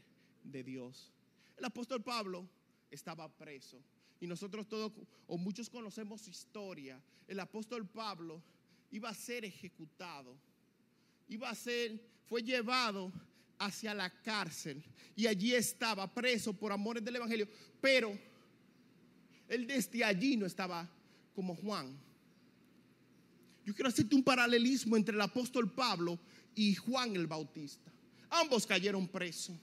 de 0.45 0.63
Dios. 0.63 1.11
El 1.57 1.65
apóstol 1.65 2.03
Pablo 2.03 2.47
estaba 2.91 3.35
preso 3.35 3.83
y 4.21 4.27
nosotros 4.27 4.69
todos 4.69 4.93
o 5.27 5.37
muchos 5.39 5.69
conocemos 5.69 6.23
su 6.23 6.31
historia, 6.31 7.01
el 7.29 7.41
apóstol 7.41 7.87
Pablo 7.87 8.43
iba 8.91 9.09
a 9.09 9.15
ser 9.15 9.45
ejecutado, 9.45 10.37
iba 11.29 11.51
a 11.51 11.55
ser, 11.55 12.01
fue 12.29 12.43
llevado 12.43 13.13
hacia 13.59 13.95
la 13.95 14.11
cárcel 14.23 14.83
y 15.15 15.27
allí 15.27 15.55
estaba 15.55 16.13
preso 16.13 16.53
por 16.53 16.73
amores 16.73 17.05
del 17.05 17.17
Evangelio, 17.17 17.49
pero 17.81 18.19
él 19.49 19.67
desde 19.67 20.05
allí 20.05 20.37
no 20.37 20.47
estaba 20.47 20.89
como 21.35 21.55
Juan. 21.57 21.97
Yo 23.65 23.75
quiero 23.75 23.89
hacerte 23.89 24.15
un 24.15 24.23
paralelismo 24.23 24.97
entre 24.97 25.15
el 25.15 25.21
apóstol 25.21 25.71
Pablo 25.71 26.19
y 26.55 26.75
Juan 26.75 27.17
el 27.17 27.27
Bautista. 27.27 27.91
Ambos 28.31 28.67
cayeron 28.67 29.07
presos. 29.09 29.57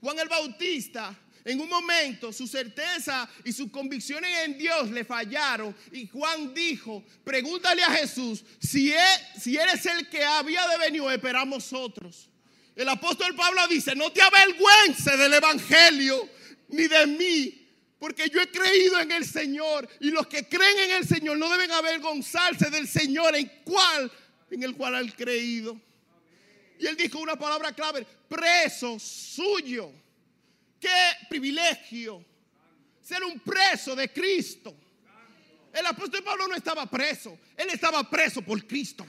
Juan 0.00 0.18
el 0.18 0.28
Bautista 0.28 1.16
en 1.44 1.60
un 1.60 1.68
momento 1.68 2.32
su 2.32 2.46
certeza 2.46 3.28
y 3.44 3.52
sus 3.52 3.70
convicciones 3.70 4.30
en 4.44 4.56
Dios 4.56 4.90
le 4.90 5.04
fallaron 5.04 5.76
y 5.92 6.06
Juan 6.08 6.54
dijo, 6.54 7.04
pregúntale 7.22 7.82
a 7.82 7.90
Jesús 7.90 8.42
si, 8.58 8.92
si 9.38 9.56
eres 9.56 9.84
el 9.86 10.08
que 10.08 10.24
había 10.24 10.66
de 10.68 10.78
venir 10.78 11.02
o 11.02 11.10
esperamos 11.10 11.72
otros. 11.72 12.30
El 12.74 12.88
apóstol 12.88 13.34
Pablo 13.36 13.60
dice, 13.68 13.94
no 13.94 14.10
te 14.10 14.22
avergüences 14.22 15.18
del 15.18 15.34
Evangelio 15.34 16.28
ni 16.68 16.88
de 16.88 17.06
mí, 17.06 17.68
porque 17.98 18.30
yo 18.30 18.40
he 18.40 18.50
creído 18.50 19.00
en 19.00 19.12
el 19.12 19.26
Señor 19.26 19.86
y 20.00 20.10
los 20.10 20.26
que 20.26 20.48
creen 20.48 20.78
en 20.78 20.90
el 20.92 21.06
Señor 21.06 21.36
no 21.36 21.50
deben 21.50 21.70
avergonzarse 21.70 22.70
del 22.70 22.88
Señor 22.88 23.36
en, 23.36 23.50
cual, 23.64 24.10
en 24.50 24.62
el 24.62 24.74
cual 24.74 24.94
han 24.94 25.08
creído. 25.08 25.78
Y 26.78 26.86
él 26.86 26.96
dijo 26.96 27.18
una 27.18 27.36
palabra 27.36 27.72
clave, 27.72 28.06
preso 28.28 28.98
suyo. 28.98 29.92
Qué 30.84 31.26
privilegio 31.30 32.22
ser 33.00 33.24
un 33.24 33.40
preso 33.40 33.96
de 33.96 34.12
Cristo. 34.12 34.76
El 35.72 35.86
apóstol 35.86 36.22
Pablo 36.22 36.46
no 36.46 36.54
estaba 36.54 36.84
preso, 36.84 37.38
él 37.56 37.70
estaba 37.70 38.10
preso 38.10 38.42
por 38.42 38.66
Cristo. 38.66 39.06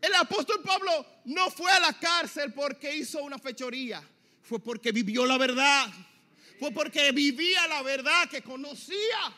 El 0.00 0.14
apóstol 0.14 0.62
Pablo 0.62 1.04
no 1.24 1.50
fue 1.50 1.72
a 1.72 1.80
la 1.80 1.98
cárcel 1.98 2.52
porque 2.52 2.94
hizo 2.94 3.20
una 3.24 3.36
fechoría, 3.36 4.00
fue 4.42 4.60
porque 4.60 4.92
vivió 4.92 5.26
la 5.26 5.38
verdad, 5.38 5.92
fue 6.60 6.70
porque 6.70 7.10
vivía 7.10 7.66
la 7.66 7.82
verdad 7.82 8.28
que 8.30 8.42
conocía. 8.42 9.36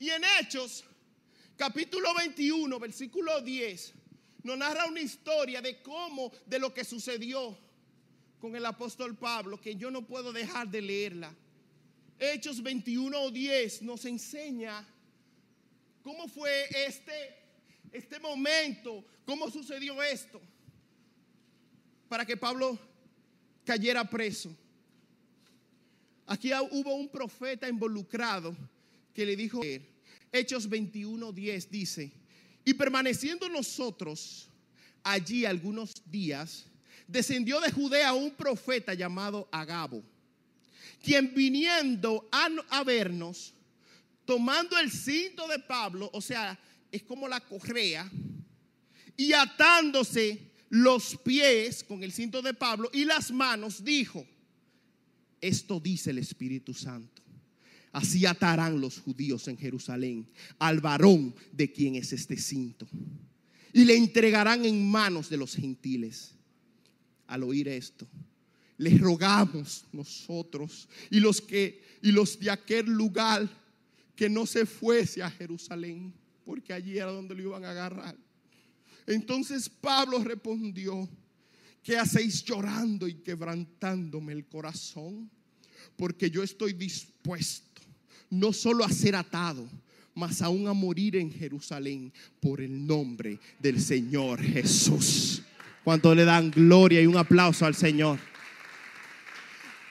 Y 0.00 0.10
en 0.10 0.24
Hechos, 0.40 0.84
capítulo 1.56 2.12
21, 2.12 2.76
versículo 2.80 3.40
10, 3.40 3.94
nos 4.42 4.58
narra 4.58 4.86
una 4.86 5.00
historia 5.00 5.62
de 5.62 5.80
cómo, 5.82 6.32
de 6.46 6.58
lo 6.58 6.74
que 6.74 6.84
sucedió 6.84 7.56
con 8.40 8.56
el 8.56 8.66
apóstol 8.66 9.16
Pablo, 9.16 9.60
que 9.60 9.76
yo 9.76 9.90
no 9.90 10.04
puedo 10.04 10.32
dejar 10.32 10.68
de 10.68 10.82
leerla. 10.82 11.34
Hechos 12.18 12.62
21 12.62 13.30
10 13.30 13.82
nos 13.82 14.04
enseña 14.04 14.86
cómo 16.02 16.26
fue 16.28 16.66
este, 16.86 17.12
este 17.92 18.18
momento, 18.18 19.04
cómo 19.24 19.50
sucedió 19.50 20.02
esto, 20.02 20.40
para 22.08 22.26
que 22.26 22.36
Pablo 22.36 22.78
cayera 23.64 24.08
preso. 24.08 24.54
Aquí 26.26 26.50
hubo 26.70 26.94
un 26.94 27.08
profeta 27.08 27.68
involucrado 27.68 28.56
que 29.14 29.26
le 29.26 29.36
dijo, 29.36 29.60
Hechos 30.32 30.68
21 30.68 31.32
10 31.32 31.70
dice, 31.70 32.12
y 32.64 32.74
permaneciendo 32.74 33.48
nosotros 33.48 34.48
allí 35.02 35.44
algunos 35.44 35.94
días, 36.06 36.66
descendió 37.06 37.60
de 37.60 37.70
Judea 37.70 38.12
un 38.12 38.30
profeta 38.30 38.94
llamado 38.94 39.48
Agabo, 39.50 40.02
quien 41.02 41.34
viniendo 41.34 42.28
a, 42.30 42.84
vernos, 42.84 43.54
tomando 44.24 44.78
el 44.78 44.90
cinto 44.90 45.48
de 45.48 45.58
Pablo, 45.58 46.10
o 46.12 46.20
sea, 46.20 46.58
es 46.90 47.02
como 47.02 47.28
la 47.28 47.40
correa, 47.40 48.10
y 49.16 49.32
atándose 49.32 50.52
los 50.68 51.16
pies 51.18 51.84
con 51.84 52.02
el 52.02 52.12
cinto 52.12 52.40
de 52.40 52.54
Pablo 52.54 52.90
y 52.92 53.04
las 53.04 53.30
manos, 53.30 53.84
dijo, 53.84 54.26
esto 55.40 55.80
dice 55.80 56.10
el 56.10 56.18
Espíritu 56.18 56.72
Santo 56.72 57.21
Así 57.92 58.24
atarán 58.24 58.80
los 58.80 59.00
judíos 59.00 59.46
en 59.48 59.58
Jerusalén 59.58 60.26
al 60.58 60.80
varón 60.80 61.34
de 61.52 61.70
quien 61.70 61.94
es 61.94 62.12
este 62.14 62.38
cinto. 62.38 62.88
Y 63.72 63.84
le 63.84 63.96
entregarán 63.96 64.64
en 64.64 64.90
manos 64.90 65.28
de 65.28 65.36
los 65.36 65.54
gentiles. 65.54 66.32
Al 67.26 67.42
oír 67.42 67.68
esto, 67.68 68.06
les 68.78 68.98
rogamos 69.00 69.84
nosotros 69.92 70.88
y 71.10 71.20
los 71.20 71.40
que 71.40 71.82
y 72.02 72.12
los 72.12 72.38
de 72.38 72.50
aquel 72.50 72.86
lugar 72.86 73.48
que 74.16 74.28
no 74.28 74.44
se 74.44 74.66
fuese 74.66 75.22
a 75.22 75.30
Jerusalén, 75.30 76.12
porque 76.44 76.72
allí 76.72 76.98
era 76.98 77.10
donde 77.10 77.34
lo 77.34 77.42
iban 77.42 77.64
a 77.64 77.70
agarrar. 77.70 78.16
Entonces 79.06 79.68
Pablo 79.68 80.22
respondió, 80.22 81.08
¿qué 81.82 81.96
hacéis 81.96 82.44
llorando 82.44 83.06
y 83.06 83.14
quebrantándome 83.14 84.32
el 84.32 84.46
corazón? 84.46 85.30
Porque 85.96 86.30
yo 86.30 86.42
estoy 86.42 86.72
dispuesto 86.72 87.71
no 88.32 88.54
solo 88.54 88.82
a 88.82 88.88
ser 88.88 89.14
atado, 89.14 89.68
mas 90.14 90.40
aún 90.40 90.66
a 90.66 90.72
morir 90.72 91.16
en 91.16 91.30
Jerusalén 91.30 92.10
por 92.40 92.62
el 92.62 92.86
nombre 92.86 93.38
del 93.58 93.78
Señor 93.78 94.42
Jesús. 94.42 95.42
Cuando 95.84 96.14
le 96.14 96.24
dan 96.24 96.50
gloria 96.50 97.02
y 97.02 97.06
un 97.06 97.18
aplauso 97.18 97.66
al 97.66 97.74
Señor. 97.74 98.18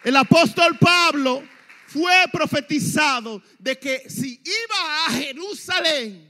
El 0.03 0.17
apóstol 0.17 0.75
Pablo 0.79 1.43
fue 1.85 2.13
profetizado 2.31 3.43
de 3.59 3.77
que 3.77 4.09
si 4.09 4.41
iba 4.43 5.05
a 5.05 5.11
Jerusalén, 5.11 6.27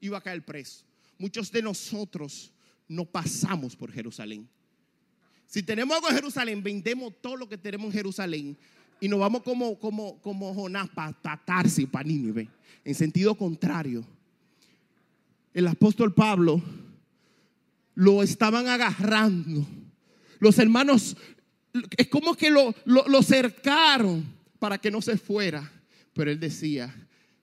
iba 0.00 0.18
a 0.18 0.20
caer 0.20 0.44
preso. 0.44 0.84
Muchos 1.18 1.50
de 1.50 1.62
nosotros 1.62 2.52
no 2.86 3.04
pasamos 3.04 3.74
por 3.74 3.90
Jerusalén. 3.90 4.48
Si 5.48 5.64
tenemos 5.64 5.96
algo 5.96 6.10
en 6.10 6.14
Jerusalén, 6.14 6.62
vendemos 6.62 7.12
todo 7.20 7.36
lo 7.36 7.48
que 7.48 7.58
tenemos 7.58 7.86
en 7.86 7.92
Jerusalén 7.92 8.56
y 9.00 9.08
nos 9.08 9.20
vamos 9.20 9.42
como, 9.42 9.78
como, 9.78 10.20
como 10.20 10.54
Jonás 10.54 10.88
para 10.90 11.12
Tarsi, 11.44 11.86
para 11.86 12.08
Nínive, 12.08 12.48
en 12.84 12.94
sentido 12.94 13.34
contrario. 13.34 14.04
el 15.52 15.66
apóstol 15.66 16.12
Pablo 16.14 16.62
lo 17.94 18.22
estaban 18.22 18.66
agarrando. 18.66 19.66
Los 20.40 20.58
hermanos, 20.58 21.16
es 21.96 22.08
como 22.08 22.34
que 22.34 22.50
lo, 22.50 22.74
lo, 22.84 23.22
cercaron 23.22 24.24
para 24.58 24.78
que 24.78 24.90
no 24.90 25.00
se 25.00 25.16
fuera. 25.16 25.70
Pero 26.12 26.30
él 26.30 26.38
decía, 26.38 26.94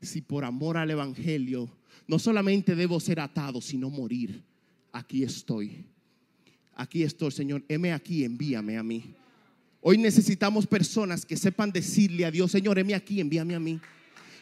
si 0.02 0.22
por 0.22 0.46
amor 0.46 0.78
al 0.78 0.92
Evangelio, 0.92 1.70
no 2.08 2.20
solamente 2.20 2.76
debo 2.76 3.00
ser 3.00 3.20
atado, 3.20 3.62
sino 3.62 3.90
morir, 3.90 4.44
aquí 4.92 5.24
estoy. 5.24 5.86
Aquí 6.76 7.04
estoy, 7.04 7.32
Señor, 7.32 7.64
heme 7.68 7.94
aquí, 7.94 8.24
envíame 8.24 8.78
a 8.78 8.84
mí. 8.84 9.14
Hoy 9.84 9.98
necesitamos 9.98 10.68
personas 10.68 11.26
que 11.26 11.36
sepan 11.36 11.72
decirle 11.72 12.24
a 12.24 12.32
Dios, 12.32 12.52
Señor, 12.52 12.78
heme 12.78 12.94
aquí, 12.94 13.20
envíame 13.20 13.56
a 13.56 13.60
mí. 13.60 13.82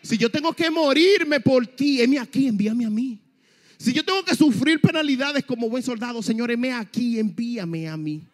Si 0.02 0.18
yo 0.18 0.30
tengo 0.30 0.54
que 0.54 0.70
morirme 0.70 1.40
por 1.40 1.66
ti, 1.66 2.02
heme 2.02 2.20
aquí, 2.20 2.48
envíame 2.48 2.86
a 2.86 2.90
mí. 2.90 3.22
Si 3.78 3.94
yo 3.94 4.04
tengo 4.04 4.24
que 4.26 4.36
sufrir 4.36 4.82
penalidades 4.82 5.46
como 5.46 5.70
buen 5.70 5.82
soldado, 5.82 6.22
Señor, 6.22 6.52
heme 6.52 6.74
aquí, 6.74 7.18
envíame 7.18 7.88
a 7.88 7.96
mí. 7.96 8.28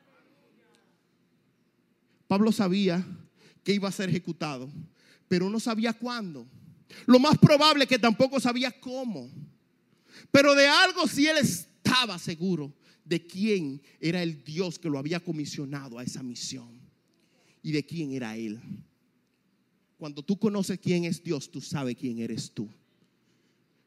Pablo 2.27 2.51
sabía 2.51 3.05
que 3.63 3.73
iba 3.73 3.87
a 3.87 3.91
ser 3.91 4.09
ejecutado, 4.09 4.67
pero 5.27 5.47
no 5.47 5.59
sabía 5.59 5.93
cuándo. 5.93 6.47
Lo 7.05 7.19
más 7.19 7.37
probable 7.37 7.83
es 7.83 7.89
que 7.89 7.99
tampoco 7.99 8.39
sabía 8.39 8.71
cómo. 8.71 9.29
Pero 10.31 10.55
de 10.55 10.67
algo 10.67 11.07
sí 11.07 11.27
él 11.27 11.37
estaba 11.37 12.17
seguro, 12.17 12.73
de 13.03 13.23
quién 13.27 13.79
era 13.99 14.23
el 14.23 14.43
Dios 14.43 14.79
que 14.79 14.89
lo 14.89 14.97
había 14.97 15.19
comisionado 15.19 15.99
a 15.99 16.03
esa 16.03 16.23
misión 16.23 16.74
y 17.65 17.71
de 17.71 17.83
quién 17.83 18.11
era 18.11 18.37
él. 18.37 18.59
Cuando 19.97 20.21
tú 20.21 20.37
conoces 20.37 20.77
quién 20.77 21.03
es 21.03 21.23
Dios, 21.23 21.49
tú 21.49 21.59
sabes 21.61 21.95
quién 21.95 22.19
eres 22.19 22.51
tú. 22.51 22.69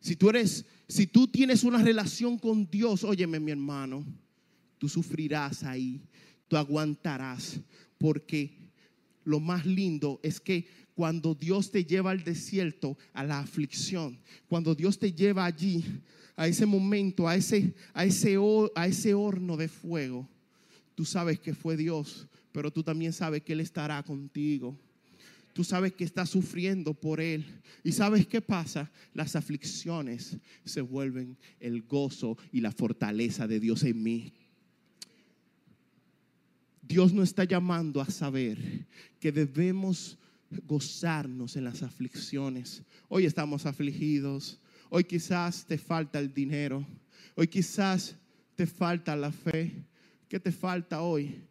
Si 0.01 0.17
tú 0.17 0.31
eres, 0.31 0.64
si 0.88 1.07
tú 1.07 1.29
tienes 1.29 1.62
una 1.62 1.81
relación 1.81 2.41
con 2.41 2.69
Dios, 2.69 3.05
óyeme 3.05 3.38
mi 3.38 3.53
hermano, 3.53 4.05
tú 4.79 4.88
sufrirás 4.88 5.62
ahí, 5.62 6.01
tú 6.49 6.57
aguantarás, 6.57 7.61
porque 7.99 8.51
lo 9.23 9.38
más 9.38 9.64
lindo 9.64 10.19
es 10.25 10.41
que 10.41 10.67
cuando 10.97 11.37
Dios 11.37 11.71
te 11.71 11.85
lleva 11.85 12.11
al 12.11 12.25
desierto, 12.25 12.99
a 13.12 13.23
la 13.23 13.38
aflicción, 13.38 14.19
cuando 14.49 14.75
Dios 14.75 14.99
te 14.99 15.12
lleva 15.12 15.45
allí, 15.45 15.85
a 16.35 16.49
ese 16.49 16.67
momento, 16.67 17.29
a 17.29 17.37
ese, 17.37 17.77
a 17.95 18.05
ese, 18.05 18.38
a 18.75 18.87
ese 18.88 19.14
horno 19.14 19.57
de 19.57 19.69
fuego, 19.69 20.29
tú 20.97 21.05
sabes 21.05 21.38
que 21.38 21.55
fue 21.55 21.77
Dios, 21.77 22.27
pero 22.59 22.73
tú 22.73 22.83
también 22.83 23.12
sabes 23.12 23.42
que 23.44 23.53
Él 23.53 23.61
estará 23.61 24.03
contigo 24.03 24.77
tú 25.59 25.64
sabes 25.64 25.92
que 25.92 26.05
estás 26.05 26.31
sufriendo 26.31 26.94
por 26.94 27.21
Él. 27.21 27.44
¿Y 27.83 27.90
sabes 27.90 28.29
qué 28.29 28.40
pasa? 28.40 28.92
Las 29.12 29.35
aflicciones 29.35 30.37
se 30.64 30.81
vuelven 30.83 31.37
el 31.59 31.83
gozo 31.83 32.38
y 32.53 32.61
la 32.61 32.71
fortaleza 32.71 33.49
de 33.49 33.59
Dios 33.59 33.83
en 33.83 34.01
mí. 34.01 34.33
Dios 36.81 37.12
nos 37.12 37.31
está 37.31 37.42
llamando 37.42 38.01
a 38.01 38.09
saber 38.09 38.87
que 39.18 39.33
debemos 39.33 40.16
gozarnos 40.64 41.57
en 41.57 41.64
las 41.64 41.83
aflicciones. 41.83 42.85
Hoy 43.09 43.27
estamos 43.27 43.66
afligidos. 43.66 44.61
Hoy 44.90 45.03
quizás 45.03 45.66
te 45.66 45.77
falta 45.77 46.21
el 46.21 46.33
dinero. 46.33 46.87
Hoy 47.35 47.49
quizás 47.49 48.14
te 48.55 48.64
falta 48.64 49.16
la 49.16 49.33
fe. 49.33 49.73
¿Qué 50.29 50.38
te 50.38 50.53
falta 50.53 51.03
hoy? 51.03 51.48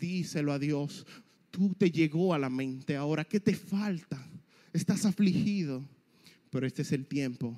Díselo 0.00 0.52
a 0.52 0.58
Dios 0.58 1.06
tú 1.50 1.74
te 1.74 1.90
llegó 1.90 2.32
a 2.32 2.38
la 2.38 2.48
mente 2.48 2.96
ahora, 2.96 3.24
¿qué 3.24 3.40
te 3.40 3.54
falta? 3.54 4.24
Estás 4.72 5.04
afligido, 5.04 5.82
pero 6.50 6.66
este 6.66 6.82
es 6.82 6.92
el 6.92 7.06
tiempo 7.06 7.56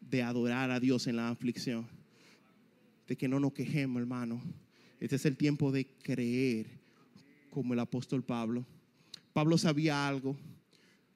de 0.00 0.22
adorar 0.22 0.70
a 0.70 0.78
Dios 0.78 1.06
en 1.06 1.16
la 1.16 1.30
aflicción, 1.30 1.86
de 3.08 3.16
que 3.16 3.28
no 3.28 3.40
nos 3.40 3.52
quejemos, 3.52 4.00
hermano. 4.00 4.42
Este 5.00 5.16
es 5.16 5.26
el 5.26 5.36
tiempo 5.36 5.72
de 5.72 5.86
creer 6.02 6.66
como 7.50 7.72
el 7.72 7.80
apóstol 7.80 8.22
Pablo. 8.22 8.64
Pablo 9.32 9.58
sabía 9.58 10.06
algo. 10.06 10.36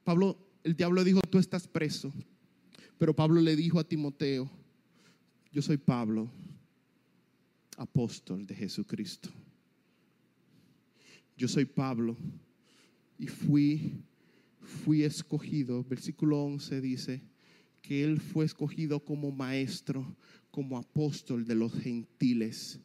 Pablo, 0.03 0.37
el 0.65 0.77
diablo 0.77 1.05
dijo, 1.05 1.21
tú 1.21 1.39
estás 1.39 1.69
preso. 1.69 2.13
Pero 2.99 3.15
Pablo 3.15 3.41
le 3.41 3.55
dijo 3.55 3.79
a 3.79 3.85
Timoteo, 3.85 4.51
yo 5.53 5.63
soy 5.63 5.77
Pablo, 5.77 6.29
apóstol 7.77 8.47
de 8.47 8.55
Jesucristo 8.55 9.31
yo 11.37 11.49
soy 11.49 11.67
Pablo 11.67 12.17
y 13.19 13.27
fui, 13.27 14.03
fui 14.61 15.03
escogido. 15.03 15.85
Versículo 15.85 16.43
11 16.43 16.81
dice 16.81 17.23
que 17.83 18.03
él 18.03 18.21
fue 18.21 18.45
escogido 18.45 19.01
como 19.01 19.31
maestro, 19.31 20.17
como 20.51 20.79
apóstol 20.79 21.47
de 21.47 21.55
los 21.55 21.73
gentiles. 21.75 22.81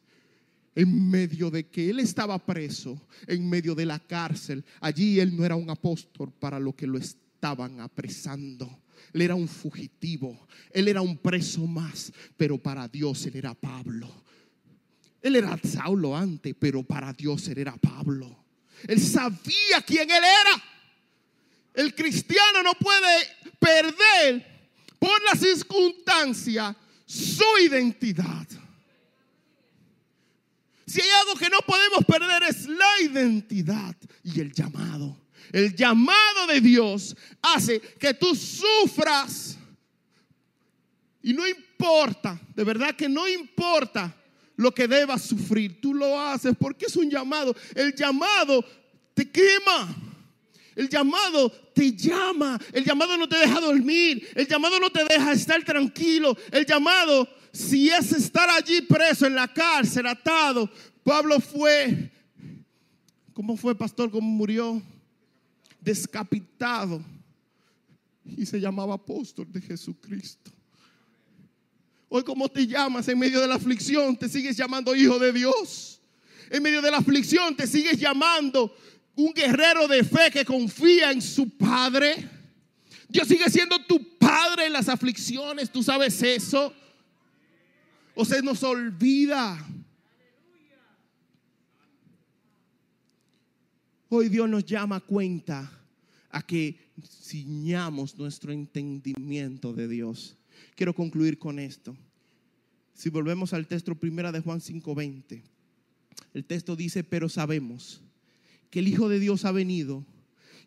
En 0.74 1.10
medio 1.10 1.50
de 1.50 1.66
que 1.66 1.90
él 1.90 1.98
estaba 1.98 2.38
preso, 2.38 3.00
en 3.26 3.48
medio 3.48 3.74
de 3.74 3.86
la 3.86 3.98
cárcel, 3.98 4.64
allí 4.80 5.20
él 5.20 5.36
no 5.36 5.44
era 5.44 5.56
un 5.56 5.68
apóstol 5.68 6.32
para 6.38 6.58
lo 6.58 6.74
que 6.74 6.86
lo 6.86 6.98
estaban 6.98 7.80
apresando. 7.80 8.80
Él 9.12 9.22
era 9.22 9.34
un 9.34 9.48
fugitivo, 9.48 10.46
él 10.70 10.88
era 10.88 11.02
un 11.02 11.18
preso 11.18 11.66
más, 11.66 12.12
pero 12.36 12.56
para 12.56 12.88
Dios 12.88 13.26
él 13.26 13.36
era 13.36 13.54
Pablo. 13.54 14.08
Él 15.20 15.36
era 15.36 15.58
Saulo 15.58 16.16
antes, 16.16 16.54
pero 16.58 16.82
para 16.82 17.12
Dios 17.12 17.46
él 17.48 17.58
era 17.58 17.76
Pablo. 17.76 18.41
Él 18.86 19.00
sabía 19.00 19.80
quién 19.86 20.10
él 20.10 20.22
era. 20.22 20.64
El 21.74 21.94
cristiano 21.94 22.62
no 22.62 22.74
puede 22.74 23.28
perder 23.58 24.70
por 24.98 25.22
la 25.24 25.34
circunstancia 25.34 26.76
su 27.06 27.44
identidad. 27.60 28.46
Si 30.86 31.00
hay 31.00 31.08
algo 31.20 31.34
que 31.36 31.48
no 31.48 31.58
podemos 31.66 32.04
perder 32.04 32.42
es 32.42 32.66
la 32.66 33.00
identidad 33.00 33.96
y 34.22 34.40
el 34.40 34.52
llamado. 34.52 35.16
El 35.50 35.74
llamado 35.74 36.46
de 36.46 36.60
Dios 36.60 37.16
hace 37.40 37.80
que 37.80 38.14
tú 38.14 38.34
sufras. 38.34 39.56
Y 41.22 41.32
no 41.32 41.46
importa, 41.46 42.38
de 42.54 42.64
verdad 42.64 42.94
que 42.94 43.08
no 43.08 43.28
importa 43.28 44.14
lo 44.62 44.72
que 44.72 44.88
debas 44.88 45.22
sufrir. 45.22 45.80
Tú 45.80 45.92
lo 45.92 46.18
haces 46.18 46.54
porque 46.58 46.86
es 46.86 46.96
un 46.96 47.10
llamado. 47.10 47.54
El 47.74 47.94
llamado 47.94 48.64
te 49.14 49.30
quema. 49.30 49.94
El 50.74 50.88
llamado 50.88 51.50
te 51.74 51.92
llama. 51.92 52.58
El 52.72 52.84
llamado 52.84 53.16
no 53.16 53.28
te 53.28 53.36
deja 53.36 53.60
dormir. 53.60 54.26
El 54.34 54.46
llamado 54.46 54.78
no 54.80 54.90
te 54.90 55.04
deja 55.04 55.32
estar 55.32 55.62
tranquilo. 55.64 56.36
El 56.50 56.64
llamado, 56.64 57.28
si 57.52 57.90
es 57.90 58.12
estar 58.12 58.48
allí 58.48 58.82
preso 58.82 59.26
en 59.26 59.34
la 59.34 59.48
cárcel, 59.52 60.06
atado. 60.06 60.70
Pablo 61.04 61.40
fue, 61.40 62.10
¿cómo 63.34 63.56
fue 63.56 63.76
pastor? 63.76 64.10
¿Cómo 64.10 64.28
murió? 64.28 64.80
Descapitado. 65.80 67.02
Y 68.24 68.46
se 68.46 68.60
llamaba 68.60 68.94
apóstol 68.94 69.50
de 69.50 69.60
Jesucristo. 69.60 70.52
Hoy, 72.14 72.24
¿cómo 72.24 72.46
te 72.46 72.66
llamas 72.66 73.08
en 73.08 73.18
medio 73.18 73.40
de 73.40 73.48
la 73.48 73.54
aflicción? 73.54 74.14
Te 74.18 74.28
sigues 74.28 74.54
llamando 74.54 74.94
hijo 74.94 75.18
de 75.18 75.32
Dios. 75.32 75.98
En 76.50 76.62
medio 76.62 76.82
de 76.82 76.90
la 76.90 76.98
aflicción 76.98 77.56
te 77.56 77.66
sigues 77.66 77.98
llamando 77.98 78.76
un 79.16 79.32
guerrero 79.32 79.88
de 79.88 80.04
fe 80.04 80.30
que 80.30 80.44
confía 80.44 81.10
en 81.10 81.22
su 81.22 81.56
Padre. 81.56 82.28
Dios 83.08 83.26
sigue 83.26 83.48
siendo 83.48 83.82
tu 83.86 84.18
Padre 84.18 84.66
en 84.66 84.74
las 84.74 84.90
aflicciones. 84.90 85.72
¿Tú 85.72 85.82
sabes 85.82 86.22
eso? 86.22 86.74
O 88.14 88.26
se 88.26 88.42
nos 88.42 88.62
olvida. 88.62 89.66
Hoy 94.10 94.28
Dios 94.28 94.50
nos 94.50 94.66
llama 94.66 94.96
a 94.96 95.00
cuenta 95.00 95.80
a 96.28 96.42
que 96.42 96.78
ciñamos 97.02 98.18
nuestro 98.18 98.52
entendimiento 98.52 99.72
de 99.72 99.88
Dios. 99.88 100.36
Quiero 100.74 100.94
concluir 100.94 101.38
con 101.38 101.58
esto. 101.58 101.96
Si 102.94 103.10
volvemos 103.10 103.52
al 103.52 103.66
texto 103.66 103.94
primera 103.94 104.32
de 104.32 104.40
Juan 104.40 104.60
5:20, 104.60 105.42
el 106.34 106.44
texto 106.44 106.76
dice, 106.76 107.04
pero 107.04 107.28
sabemos 107.28 108.02
que 108.70 108.78
el 108.78 108.88
Hijo 108.88 109.08
de 109.08 109.18
Dios 109.18 109.44
ha 109.44 109.52
venido 109.52 110.04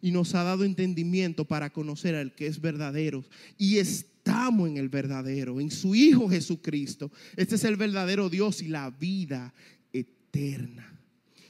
y 0.01 0.11
nos 0.11 0.35
ha 0.35 0.43
dado 0.43 0.63
entendimiento 0.63 1.45
para 1.45 1.71
conocer 1.71 2.15
al 2.15 2.35
que 2.35 2.47
es 2.47 2.61
verdadero. 2.61 3.25
Y 3.57 3.77
estamos 3.77 4.69
en 4.69 4.77
el 4.77 4.89
verdadero, 4.89 5.59
en 5.59 5.71
su 5.71 5.95
Hijo 5.95 6.29
Jesucristo. 6.29 7.11
Este 7.35 7.55
es 7.55 7.63
el 7.63 7.75
verdadero 7.75 8.29
Dios 8.29 8.61
y 8.61 8.67
la 8.67 8.91
vida 8.91 9.53
eterna. 9.91 10.99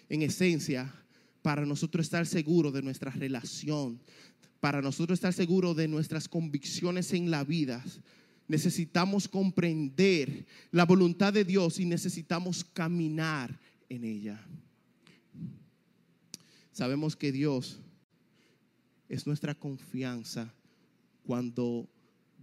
En 0.08 0.22
esencia, 0.22 0.94
para 1.42 1.66
nosotros 1.66 2.06
estar 2.06 2.26
seguros 2.26 2.74
de 2.74 2.82
nuestra 2.82 3.12
relación, 3.12 4.00
para 4.60 4.82
nosotros 4.82 5.18
estar 5.18 5.34
seguros 5.34 5.76
de 5.76 5.88
nuestras 5.88 6.30
convicciones 6.30 7.12
en 7.14 7.30
la 7.30 7.44
vida, 7.44 7.84
necesitamos 8.48 9.28
comprender 9.28 10.46
la 10.72 10.86
voluntad 10.86 11.34
de 11.34 11.44
Dios 11.44 11.80
y 11.80 11.86
necesitamos 11.86 12.64
caminar 12.64 13.60
en 13.90 14.04
ella. 14.04 14.46
Sabemos 16.72 17.16
que 17.16 17.32
Dios 17.32 17.80
es 19.08 19.26
nuestra 19.26 19.56
confianza 19.56 20.54
cuando 21.24 21.90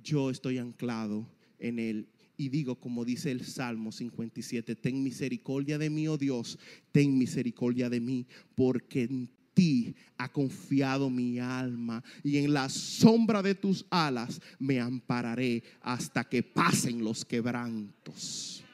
yo 0.02 0.30
estoy 0.30 0.58
anclado 0.58 1.28
en 1.58 1.78
Él 1.78 2.08
y 2.36 2.48
digo, 2.48 2.76
como 2.76 3.04
dice 3.04 3.30
el 3.30 3.44
Salmo 3.44 3.92
57, 3.92 4.74
ten 4.74 5.02
misericordia 5.02 5.78
de 5.78 5.90
mí, 5.90 6.08
oh 6.08 6.18
Dios, 6.18 6.58
ten 6.90 7.16
misericordia 7.16 7.88
de 7.88 8.00
mí, 8.00 8.26
porque 8.54 9.02
en 9.04 9.30
ti 9.54 9.94
ha 10.16 10.30
confiado 10.30 11.10
mi 11.10 11.38
alma 11.38 12.02
y 12.22 12.38
en 12.38 12.52
la 12.52 12.68
sombra 12.68 13.42
de 13.42 13.54
tus 13.54 13.84
alas 13.90 14.40
me 14.58 14.80
ampararé 14.80 15.62
hasta 15.80 16.24
que 16.24 16.42
pasen 16.42 17.04
los 17.04 17.24
quebrantos. 17.24 18.64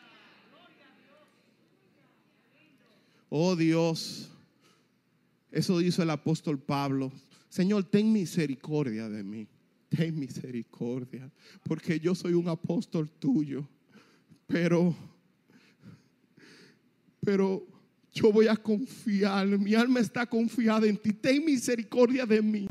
Oh 3.31 3.55
Dios, 3.57 4.31
eso 5.51 5.79
dice 5.79 6.03
el 6.03 6.11
apóstol 6.11 6.59
Pablo, 6.59 7.13
Señor, 7.49 7.85
ten 7.85 8.13
misericordia 8.13 9.09
de 9.09 9.23
mí. 9.23 9.47
Ten 9.89 10.19
misericordia, 10.19 11.31
porque 11.63 11.99
yo 11.99 12.15
soy 12.15 12.35
un 12.35 12.47
apóstol 12.49 13.11
tuyo, 13.11 13.67
pero, 14.47 14.95
pero 17.21 17.67
yo 18.21 18.33
voy 18.33 18.49
a 18.49 18.57
confiar, 18.57 19.47
mi 19.47 19.75
alma 19.75 20.01
está 20.01 20.27
confiada 20.27 20.87
en 20.87 20.97
ti, 20.97 21.13
ten 21.13 21.45
misericordia 21.45 22.27
de 22.27 22.43
mí, 22.43 22.67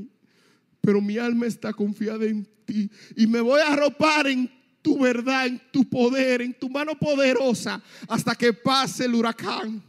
pero 0.81 1.01
mi 1.01 1.17
alma 1.17 1.45
está 1.45 1.71
confiada 1.73 2.25
en 2.25 2.45
ti 2.65 2.89
y 3.15 3.27
me 3.27 3.39
voy 3.39 3.61
a 3.61 3.71
arropar 3.71 4.27
en 4.27 4.51
tu 4.81 4.99
verdad, 4.99 5.47
en 5.47 5.61
tu 5.71 5.87
poder, 5.87 6.41
en 6.41 6.53
tu 6.53 6.69
mano 6.69 6.97
poderosa, 6.97 7.81
hasta 8.07 8.35
que 8.35 8.51
pase 8.51 9.05
el 9.05 9.15
huracán, 9.15 9.81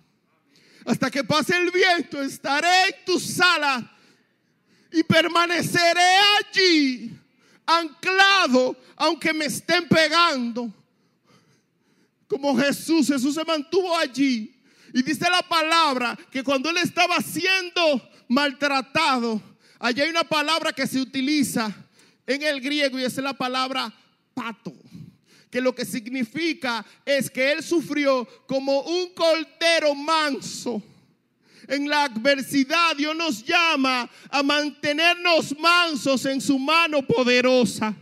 hasta 0.84 1.10
que 1.10 1.24
pase 1.24 1.56
el 1.56 1.70
viento, 1.70 2.22
estaré 2.22 2.88
en 2.88 3.04
tu 3.04 3.18
sala 3.18 3.96
y 4.92 5.02
permaneceré 5.02 6.18
allí, 6.38 7.12
anclado, 7.66 8.76
aunque 8.96 9.32
me 9.32 9.46
estén 9.46 9.88
pegando. 9.88 10.72
Como 12.28 12.56
Jesús, 12.58 13.08
Jesús 13.08 13.34
se 13.34 13.44
mantuvo 13.44 13.96
allí. 13.96 14.54
Y 14.94 15.02
dice 15.02 15.28
la 15.30 15.42
palabra 15.42 16.18
que 16.30 16.42
cuando 16.42 16.70
él 16.70 16.78
estaba 16.78 17.20
siendo 17.20 18.10
maltratado, 18.28 19.40
allí 19.78 20.00
hay 20.00 20.10
una 20.10 20.24
palabra 20.24 20.72
que 20.72 20.86
se 20.86 21.00
utiliza 21.00 21.74
en 22.26 22.42
el 22.42 22.60
griego 22.60 22.98
y 22.98 23.04
es 23.04 23.16
la 23.18 23.32
palabra 23.32 23.92
pato 24.34 24.72
que 25.50 25.60
lo 25.60 25.74
que 25.74 25.84
significa 25.84 26.84
es 27.04 27.30
que 27.30 27.52
él 27.52 27.62
sufrió 27.62 28.28
como 28.46 28.80
un 28.82 29.14
cordero 29.14 29.94
manso 29.94 30.82
en 31.66 31.88
la 31.88 32.04
adversidad, 32.04 32.96
Dios 32.96 33.14
nos 33.14 33.44
llama 33.44 34.08
a 34.30 34.42
mantenernos 34.42 35.56
mansos 35.58 36.24
en 36.24 36.40
su 36.40 36.58
mano 36.58 37.02
poderosa. 37.02 37.94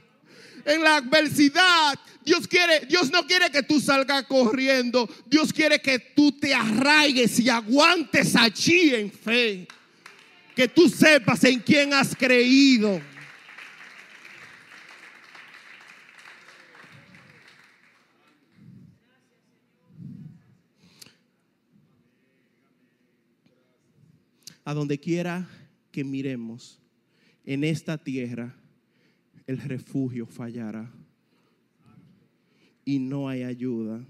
En 0.66 0.82
la 0.82 0.96
adversidad, 0.96 1.96
Dios 2.24 2.48
quiere, 2.48 2.86
Dios 2.86 3.08
no 3.12 3.24
quiere 3.24 3.50
que 3.50 3.62
tú 3.62 3.80
salgas 3.80 4.24
corriendo. 4.24 5.08
Dios 5.24 5.52
quiere 5.52 5.80
que 5.80 6.00
tú 6.00 6.32
te 6.32 6.52
arraigues 6.52 7.38
y 7.38 7.48
aguantes 7.48 8.34
allí 8.34 8.92
en 8.92 9.12
fe. 9.12 9.68
Que 10.56 10.66
tú 10.66 10.88
sepas 10.88 11.44
en 11.44 11.60
quién 11.60 11.94
has 11.94 12.16
creído. 12.16 13.00
a 24.66 24.74
donde 24.74 24.98
quiera 24.98 25.48
que 25.92 26.02
miremos 26.02 26.80
en 27.44 27.62
esta 27.62 27.96
tierra, 27.96 28.52
el 29.46 29.58
refugio 29.58 30.26
fallará 30.26 30.90
y 32.84 33.00
no 33.00 33.28
hay 33.28 33.42
ayuda. 33.42 34.02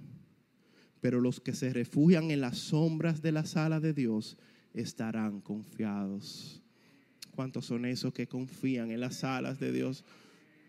Pero 1.01 1.21
los 1.21 1.41
que 1.41 1.55
se 1.55 1.73
refugian 1.73 2.31
en 2.31 2.41
las 2.41 2.59
sombras 2.59 3.23
de 3.23 3.33
la 3.33 3.45
sala 3.45 3.81
de 3.81 3.93
Dios 3.93 4.37
estarán 4.75 5.41
confiados. 5.41 6.63
¿Cuántos 7.35 7.67
son 7.67 7.85
esos 7.87 8.13
que 8.13 8.27
confían 8.27 8.91
en 8.91 9.01
las 9.01 9.25
alas 9.25 9.59
de 9.59 9.73
Dios? 9.73 10.05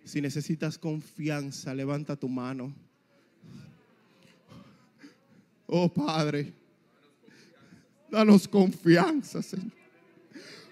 Si 0.04 0.22
necesitas 0.22 0.78
confianza, 0.78 1.74
levanta 1.74 2.16
tu 2.16 2.30
mano. 2.30 2.74
Oh 5.66 5.92
Padre, 5.92 6.54
danos 8.10 8.48
confianza, 8.48 9.42
Señor. 9.42 9.72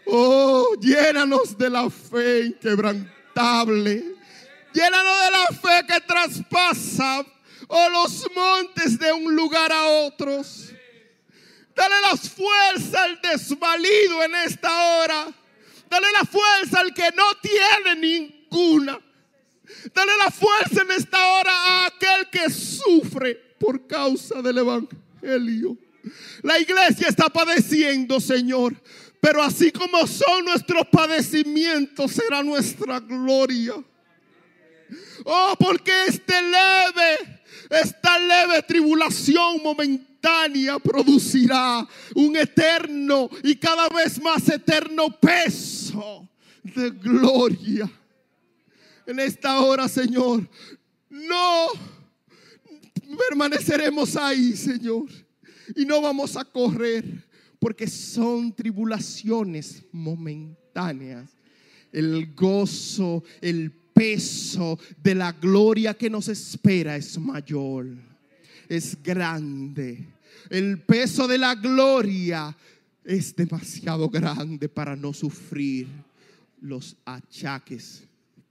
Oh, 0.05 0.75
llénanos 0.79 1.57
de 1.57 1.69
la 1.69 1.89
fe 1.89 2.45
inquebrantable. 2.45 3.24
Llénanos 3.35 5.25
de 5.25 5.31
la 5.31 5.47
fe 5.47 5.85
que 5.87 6.01
traspasa 6.01 7.25
oh, 7.67 7.89
los 7.89 8.31
montes 8.33 8.97
de 8.97 9.11
un 9.11 9.35
lugar 9.35 9.71
a 9.73 9.83
otros. 10.05 10.71
Dale 11.75 11.95
la 12.01 12.15
fuerza 12.15 13.03
al 13.03 13.19
desvalido 13.21 14.23
en 14.23 14.35
esta 14.35 14.99
hora. 14.99 15.27
Dale 15.89 16.07
la 16.13 16.23
fuerza 16.25 16.79
al 16.79 16.93
que 16.93 17.09
no 17.13 17.25
tiene 17.41 17.95
ninguna. 17.99 18.99
Dale 19.93 20.11
la 20.23 20.31
fuerza 20.31 20.83
en 20.83 20.91
esta 20.91 21.27
hora 21.27 21.51
a 21.51 21.85
aquel 21.87 22.29
que 22.29 22.49
sufre 22.49 23.35
por 23.59 23.85
causa 23.85 24.41
del 24.41 24.59
Evangelio. 24.59 25.77
La 26.41 26.57
iglesia 26.59 27.09
está 27.09 27.29
padeciendo, 27.29 28.21
Señor. 28.21 28.75
Pero 29.25 29.41
así 29.41 29.71
como 29.71 30.05
son 30.05 30.45
nuestros 30.45 30.85
padecimientos, 30.85 32.11
será 32.11 32.43
nuestra 32.43 32.99
gloria. 32.99 33.73
Oh, 35.23 35.55
porque 35.57 35.91
este 36.05 36.39
leve, 36.43 37.41
esta 37.71 38.19
leve 38.19 38.61
tribulación 38.61 39.63
momentánea 39.63 40.77
producirá 40.77 41.87
un 42.13 42.37
eterno 42.37 43.27
y 43.41 43.55
cada 43.55 43.89
vez 43.89 44.21
más 44.21 44.47
eterno 44.47 45.09
peso 45.19 46.29
de 46.61 46.91
gloria. 46.91 47.91
En 49.07 49.19
esta 49.19 49.59
hora, 49.59 49.87
Señor, 49.87 50.47
no 51.09 51.69
permaneceremos 53.27 54.15
ahí, 54.17 54.55
Señor, 54.55 55.07
y 55.75 55.83
no 55.83 55.99
vamos 55.99 56.37
a 56.37 56.45
correr 56.45 57.25
porque 57.65 57.87
son 57.87 58.53
tribulaciones 58.53 59.83
momentáneas. 59.91 61.35
El 61.91 62.35
gozo, 62.35 63.23
el 63.41 63.71
peso 63.71 64.77
de 65.01 65.15
la 65.15 65.31
gloria 65.31 65.95
que 65.95 66.07
nos 66.07 66.27
espera 66.27 66.95
es 66.95 67.17
mayor, 67.17 67.87
es 68.69 68.95
grande. 69.01 70.05
El 70.47 70.79
peso 70.83 71.27
de 71.27 71.39
la 71.39 71.55
gloria 71.55 72.55
es 73.03 73.35
demasiado 73.35 74.09
grande 74.09 74.69
para 74.69 74.95
no 74.95 75.11
sufrir 75.11 75.87
los 76.61 76.95
achaques 77.03 78.03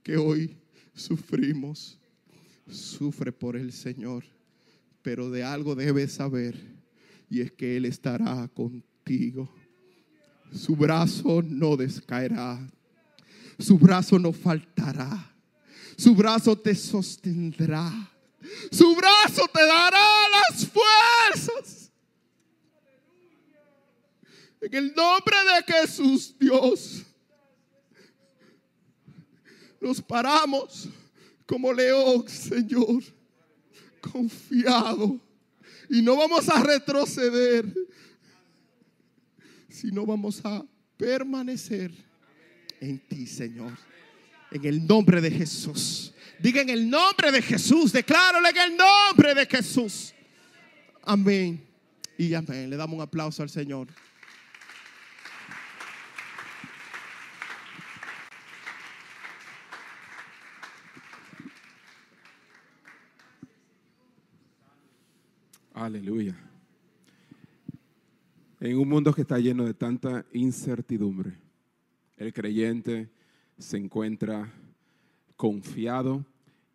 que 0.03 0.17
hoy 0.17 0.57
sufrimos. 0.93 1.97
Sufre 2.69 3.31
por 3.31 3.55
el 3.55 3.71
Señor, 3.71 4.25
pero 5.01 5.29
de 5.29 5.41
algo 5.41 5.73
debes 5.73 6.11
saber 6.11 6.59
y 7.29 7.39
es 7.39 7.53
que 7.53 7.77
Él 7.77 7.85
estará 7.85 8.49
su 10.51 10.75
brazo 10.75 11.41
no 11.43 11.75
descaerá. 11.75 12.59
Su 13.59 13.77
brazo 13.77 14.17
no 14.17 14.33
faltará. 14.33 15.31
Su 15.97 16.15
brazo 16.15 16.57
te 16.57 16.73
sostendrá. 16.75 17.91
Su 18.71 18.95
brazo 18.95 19.47
te 19.53 19.65
dará 19.65 20.05
las 20.29 20.67
fuerzas. 20.67 21.91
En 24.61 24.73
el 24.73 24.93
nombre 24.95 25.35
de 25.37 25.73
Jesús, 25.73 26.35
Dios, 26.39 27.03
nos 29.79 30.01
paramos 30.01 30.89
como 31.45 31.71
león, 31.71 32.27
Señor, 32.27 33.03
confiado. 34.01 35.19
Y 35.89 36.01
no 36.01 36.15
vamos 36.15 36.49
a 36.49 36.63
retroceder 36.63 37.71
sino 39.75 40.05
vamos 40.05 40.41
a 40.45 40.63
permanecer 40.95 41.91
en 42.79 42.97
ti, 42.97 43.27
Señor. 43.27 43.77
En 44.49 44.63
el 44.63 44.87
nombre 44.87 45.19
de 45.19 45.29
Jesús. 45.29 46.13
Diga 46.39 46.61
en 46.61 46.69
el 46.69 46.89
nombre 46.89 47.29
de 47.31 47.41
Jesús. 47.41 47.91
Declárale 47.91 48.49
en 48.49 48.57
el 48.57 48.77
nombre 48.77 49.35
de 49.35 49.45
Jesús. 49.45 50.13
Amén. 51.03 51.61
Y 52.17 52.33
amén. 52.33 52.69
Le 52.69 52.77
damos 52.77 52.95
un 52.95 53.01
aplauso 53.01 53.43
al 53.43 53.49
Señor. 53.49 53.87
Aleluya. 65.73 66.33
En 68.65 68.79
un 68.79 68.89
mundo 68.89 69.13
que 69.13 69.21
está 69.21 69.37
lleno 69.37 69.63
de 69.63 69.75
tanta 69.75 70.25
incertidumbre, 70.33 71.37
el 72.17 72.33
creyente 72.33 73.11
se 73.59 73.77
encuentra 73.77 74.51
confiado 75.35 76.25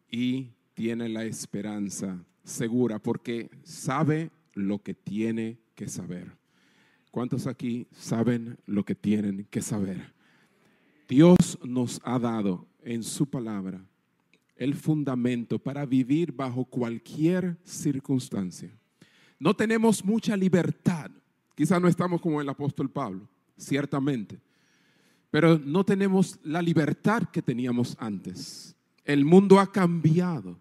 y 0.09 0.51
tiene 0.75 1.09
la 1.09 1.25
esperanza 1.25 2.25
segura 2.45 3.01
porque 3.01 3.51
sabe 3.65 4.31
lo 4.55 4.81
que 4.81 4.95
tiene 4.95 5.59
que 5.75 5.89
saber. 5.89 6.31
¿Cuántos 7.11 7.49
aquí 7.49 7.89
saben 7.91 8.57
lo 8.67 8.85
que 8.85 8.95
tienen 8.95 9.49
que 9.51 9.61
saber? 9.61 10.15
Dios 11.09 11.59
nos 11.65 12.01
ha 12.05 12.21
dado 12.21 12.69
en 12.85 13.03
su 13.03 13.29
palabra 13.29 13.85
el 14.55 14.77
fundamento 14.77 15.59
para 15.59 15.87
vivir 15.87 16.31
bajo 16.31 16.65
cualquier 16.65 17.59
circunstancia. 17.65 18.71
No 19.41 19.55
tenemos 19.55 20.05
mucha 20.05 20.37
libertad. 20.37 21.11
Quizás 21.61 21.79
no 21.79 21.89
estamos 21.89 22.23
como 22.23 22.41
el 22.41 22.49
apóstol 22.49 22.89
Pablo, 22.91 23.29
ciertamente. 23.59 24.41
Pero 25.31 25.59
no 25.59 25.85
tenemos 25.85 26.39
la 26.43 26.63
libertad 26.63 27.25
que 27.31 27.43
teníamos 27.43 27.99
antes. 28.01 28.75
El 29.05 29.27
mundo 29.27 29.61
ha 29.61 29.71
cambiado, 29.71 30.59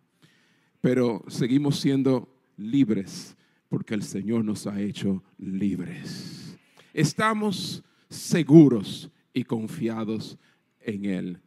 pero 0.81 1.23
seguimos 1.29 1.79
siendo 1.79 2.27
libres 2.57 3.37
porque 3.69 3.93
el 3.93 4.03
Señor 4.03 4.43
nos 4.43 4.67
ha 4.67 4.81
hecho 4.81 5.23
libres. 5.37 6.57
Estamos 6.93 7.81
seguros 8.09 9.09
y 9.31 9.45
confiados 9.45 10.37
en 10.81 11.05
Él. 11.05 11.41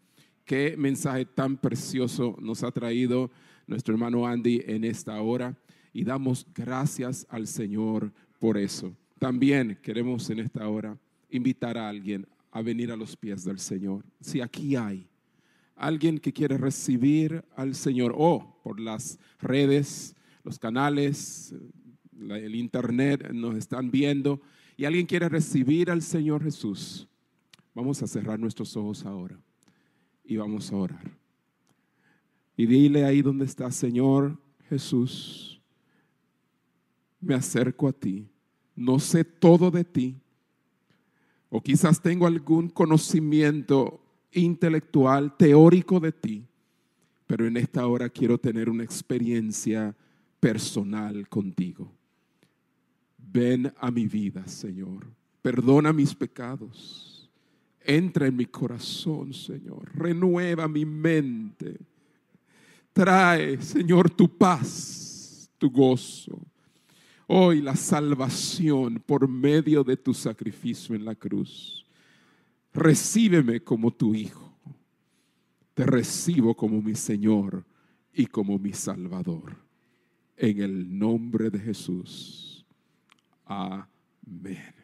Qué 0.47 0.77
mensaje 0.79 1.27
tan 1.27 1.59
precioso 1.59 2.39
nos 2.41 2.63
ha 2.63 2.71
traído 2.71 3.31
nuestro 3.67 3.93
hermano 3.93 4.27
Andy 4.27 4.63
en 4.65 4.85
esta 4.85 5.21
hora 5.21 5.55
y 5.93 6.05
damos 6.05 6.47
gracias 6.55 7.27
al 7.29 7.47
Señor 7.47 8.15
por 8.39 8.57
eso. 8.57 8.97
También 9.23 9.79
queremos 9.81 10.29
en 10.31 10.41
esta 10.41 10.69
hora 10.69 10.99
invitar 11.31 11.79
a 11.79 11.89
alguien 11.89 12.27
a 12.51 12.61
venir 12.61 12.91
a 12.91 12.97
los 12.97 13.17
pies 13.17 13.45
del 13.45 13.61
Señor. 13.61 14.05
Si 14.21 14.41
aquí 14.41 14.75
hay 14.75 15.07
alguien 15.77 16.19
que 16.19 16.33
quiere 16.33 16.59
recibir 16.59 17.45
al 17.55 17.77
Señor 17.77 18.13
o 18.17 18.59
por 18.65 18.81
las 18.81 19.21
redes, 19.39 20.17
los 20.43 20.59
canales, 20.59 21.55
el 22.19 22.57
internet 22.57 23.31
nos 23.33 23.55
están 23.55 23.93
viendo 23.93 24.41
y 24.77 24.87
alguien 24.87 25.07
quiere 25.07 25.29
recibir 25.29 25.89
al 25.93 26.03
Señor 26.03 26.43
Jesús, 26.43 27.07
vamos 27.77 28.03
a 28.03 28.09
cerrar 28.09 28.41
nuestros 28.41 28.77
ojos 28.77 29.07
ahora 29.07 29.39
y 30.25 30.37
vamos 30.37 30.73
a 30.73 30.77
orar. 30.79 31.17
Y 32.57 32.67
dile 32.67 33.05
ahí 33.05 33.23
donde 33.23 33.45
está, 33.45 33.71
Señor 33.71 34.37
Jesús, 34.69 35.63
me 37.21 37.35
acerco 37.37 37.87
a 37.87 37.93
ti, 37.93 38.32
no 38.75 38.99
sé 38.99 39.25
todo 39.25 39.71
de 39.71 39.85
ti, 39.85 40.17
o 41.49 41.61
quizás 41.61 42.01
tengo 42.01 42.27
algún 42.27 42.69
conocimiento 42.69 44.01
intelectual, 44.33 45.37
teórico 45.37 46.01
de 46.01 46.13
ti, 46.13 46.47
pero 47.27 47.47
en 47.47 47.57
esta 47.57 47.87
hora 47.87 48.09
quiero 48.09 48.39
tener 48.39 48.71
una 48.71 48.85
experiencia 48.85 49.95
personal 50.41 51.29
contigo. 51.29 51.93
Ven 53.19 53.73
a 53.79 53.91
mi 53.91 54.07
vida, 54.07 54.47
Señor. 54.47 55.07
Perdona 55.41 55.93
mis 55.93 56.15
pecados. 56.15 57.31
Entra 57.81 58.27
en 58.27 58.37
mi 58.37 58.47
corazón, 58.47 59.33
Señor. 59.33 59.91
Renueva 59.95 60.69
mi 60.69 60.85
mente. 60.85 61.79
Trae, 62.93 63.61
Señor, 63.61 64.11
tu 64.11 64.29
paz, 64.37 65.51
tu 65.59 65.71
gozo. 65.71 66.39
Hoy 67.35 67.63
la 67.63 67.77
salvación 67.77 69.03
por 69.07 69.27
medio 69.27 69.83
de 69.83 69.97
tu 69.97 70.13
sacrificio 70.13 70.95
en 70.95 71.07
la 71.07 71.15
cruz. 71.15 71.87
Recíbeme 72.75 73.65
como 73.65 73.91
tu 73.91 74.15
Hijo. 74.15 74.55
Te 75.73 75.87
recibo 75.87 76.55
como 76.55 76.83
mi 76.83 76.95
Señor 76.95 77.65
y 78.13 78.27
como 78.27 78.59
mi 78.59 78.75
Salvador. 78.75 79.57
En 80.37 80.61
el 80.61 80.99
nombre 80.99 81.49
de 81.49 81.59
Jesús. 81.59 82.67
Amén. 83.47 84.75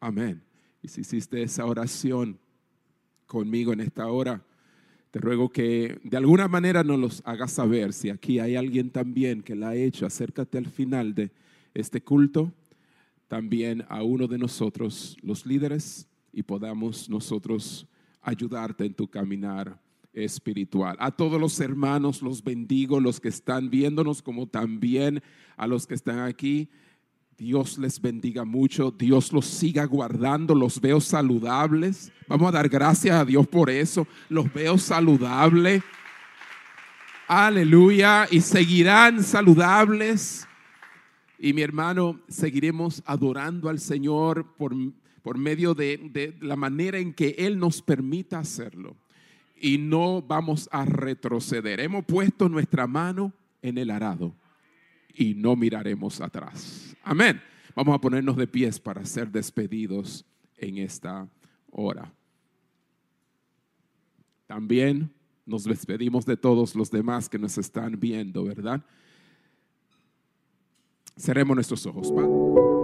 Amén. 0.00 0.42
Y 0.82 0.88
si 0.88 1.02
hiciste 1.02 1.40
esa 1.40 1.66
oración 1.66 2.36
conmigo 3.26 3.72
en 3.72 3.78
esta 3.78 4.08
hora, 4.08 4.44
te 5.12 5.20
ruego 5.20 5.50
que 5.50 6.00
de 6.02 6.16
alguna 6.16 6.48
manera 6.48 6.82
nos 6.82 6.98
los 6.98 7.22
hagas 7.24 7.52
saber. 7.52 7.92
Si 7.92 8.10
aquí 8.10 8.40
hay 8.40 8.56
alguien 8.56 8.90
también 8.90 9.40
que 9.40 9.54
la 9.54 9.68
ha 9.68 9.76
hecho, 9.76 10.04
acércate 10.04 10.58
al 10.58 10.66
final 10.66 11.14
de 11.14 11.30
este 11.74 12.02
culto, 12.02 12.52
también 13.28 13.84
a 13.88 14.02
uno 14.02 14.26
de 14.26 14.38
nosotros, 14.38 15.16
los 15.22 15.46
líderes, 15.46 16.08
y 16.32 16.42
podamos 16.42 17.08
nosotros 17.08 17.86
ayudarte 18.22 18.84
en 18.84 18.94
tu 18.94 19.08
caminar 19.08 19.80
espiritual. 20.12 20.96
A 20.98 21.10
todos 21.10 21.40
los 21.40 21.58
hermanos 21.60 22.22
los 22.22 22.42
bendigo, 22.42 23.00
los 23.00 23.20
que 23.20 23.28
están 23.28 23.70
viéndonos, 23.70 24.22
como 24.22 24.46
también 24.46 25.22
a 25.56 25.66
los 25.66 25.86
que 25.86 25.94
están 25.94 26.20
aquí. 26.20 26.68
Dios 27.36 27.78
les 27.78 28.00
bendiga 28.00 28.44
mucho, 28.44 28.90
Dios 28.90 29.32
los 29.32 29.46
siga 29.46 29.84
guardando, 29.86 30.54
los 30.54 30.80
veo 30.80 31.00
saludables. 31.00 32.12
Vamos 32.28 32.48
a 32.48 32.52
dar 32.52 32.68
gracias 32.68 33.16
a 33.16 33.24
Dios 33.24 33.46
por 33.46 33.70
eso, 33.70 34.06
los 34.28 34.52
veo 34.52 34.76
saludables. 34.76 35.82
Aleluya, 37.26 38.26
y 38.30 38.40
seguirán 38.40 39.22
saludables. 39.22 40.46
Y 41.42 41.54
mi 41.54 41.62
hermano, 41.62 42.20
seguiremos 42.28 43.02
adorando 43.06 43.70
al 43.70 43.80
Señor 43.80 44.54
por, 44.56 44.74
por 45.22 45.38
medio 45.38 45.74
de, 45.74 45.96
de 46.12 46.36
la 46.40 46.54
manera 46.54 46.98
en 46.98 47.14
que 47.14 47.34
Él 47.38 47.58
nos 47.58 47.80
permita 47.80 48.38
hacerlo. 48.38 48.94
Y 49.58 49.78
no 49.78 50.20
vamos 50.20 50.68
a 50.70 50.84
retroceder. 50.84 51.80
Hemos 51.80 52.04
puesto 52.04 52.50
nuestra 52.50 52.86
mano 52.86 53.32
en 53.62 53.78
el 53.78 53.90
arado 53.90 54.34
y 55.14 55.34
no 55.34 55.56
miraremos 55.56 56.20
atrás. 56.20 56.94
Amén. 57.02 57.40
Vamos 57.74 57.94
a 57.94 58.00
ponernos 58.00 58.36
de 58.36 58.46
pies 58.46 58.78
para 58.78 59.04
ser 59.06 59.30
despedidos 59.30 60.26
en 60.58 60.76
esta 60.76 61.26
hora. 61.70 62.12
También 64.46 65.10
nos 65.46 65.64
despedimos 65.64 66.26
de 66.26 66.36
todos 66.36 66.74
los 66.74 66.90
demás 66.90 67.28
que 67.30 67.38
nos 67.38 67.56
están 67.56 67.98
viendo, 67.98 68.44
¿verdad? 68.44 68.84
Cerremos 71.20 71.54
nuestros 71.54 71.84
ojos, 71.84 72.10
Padre. 72.10 72.79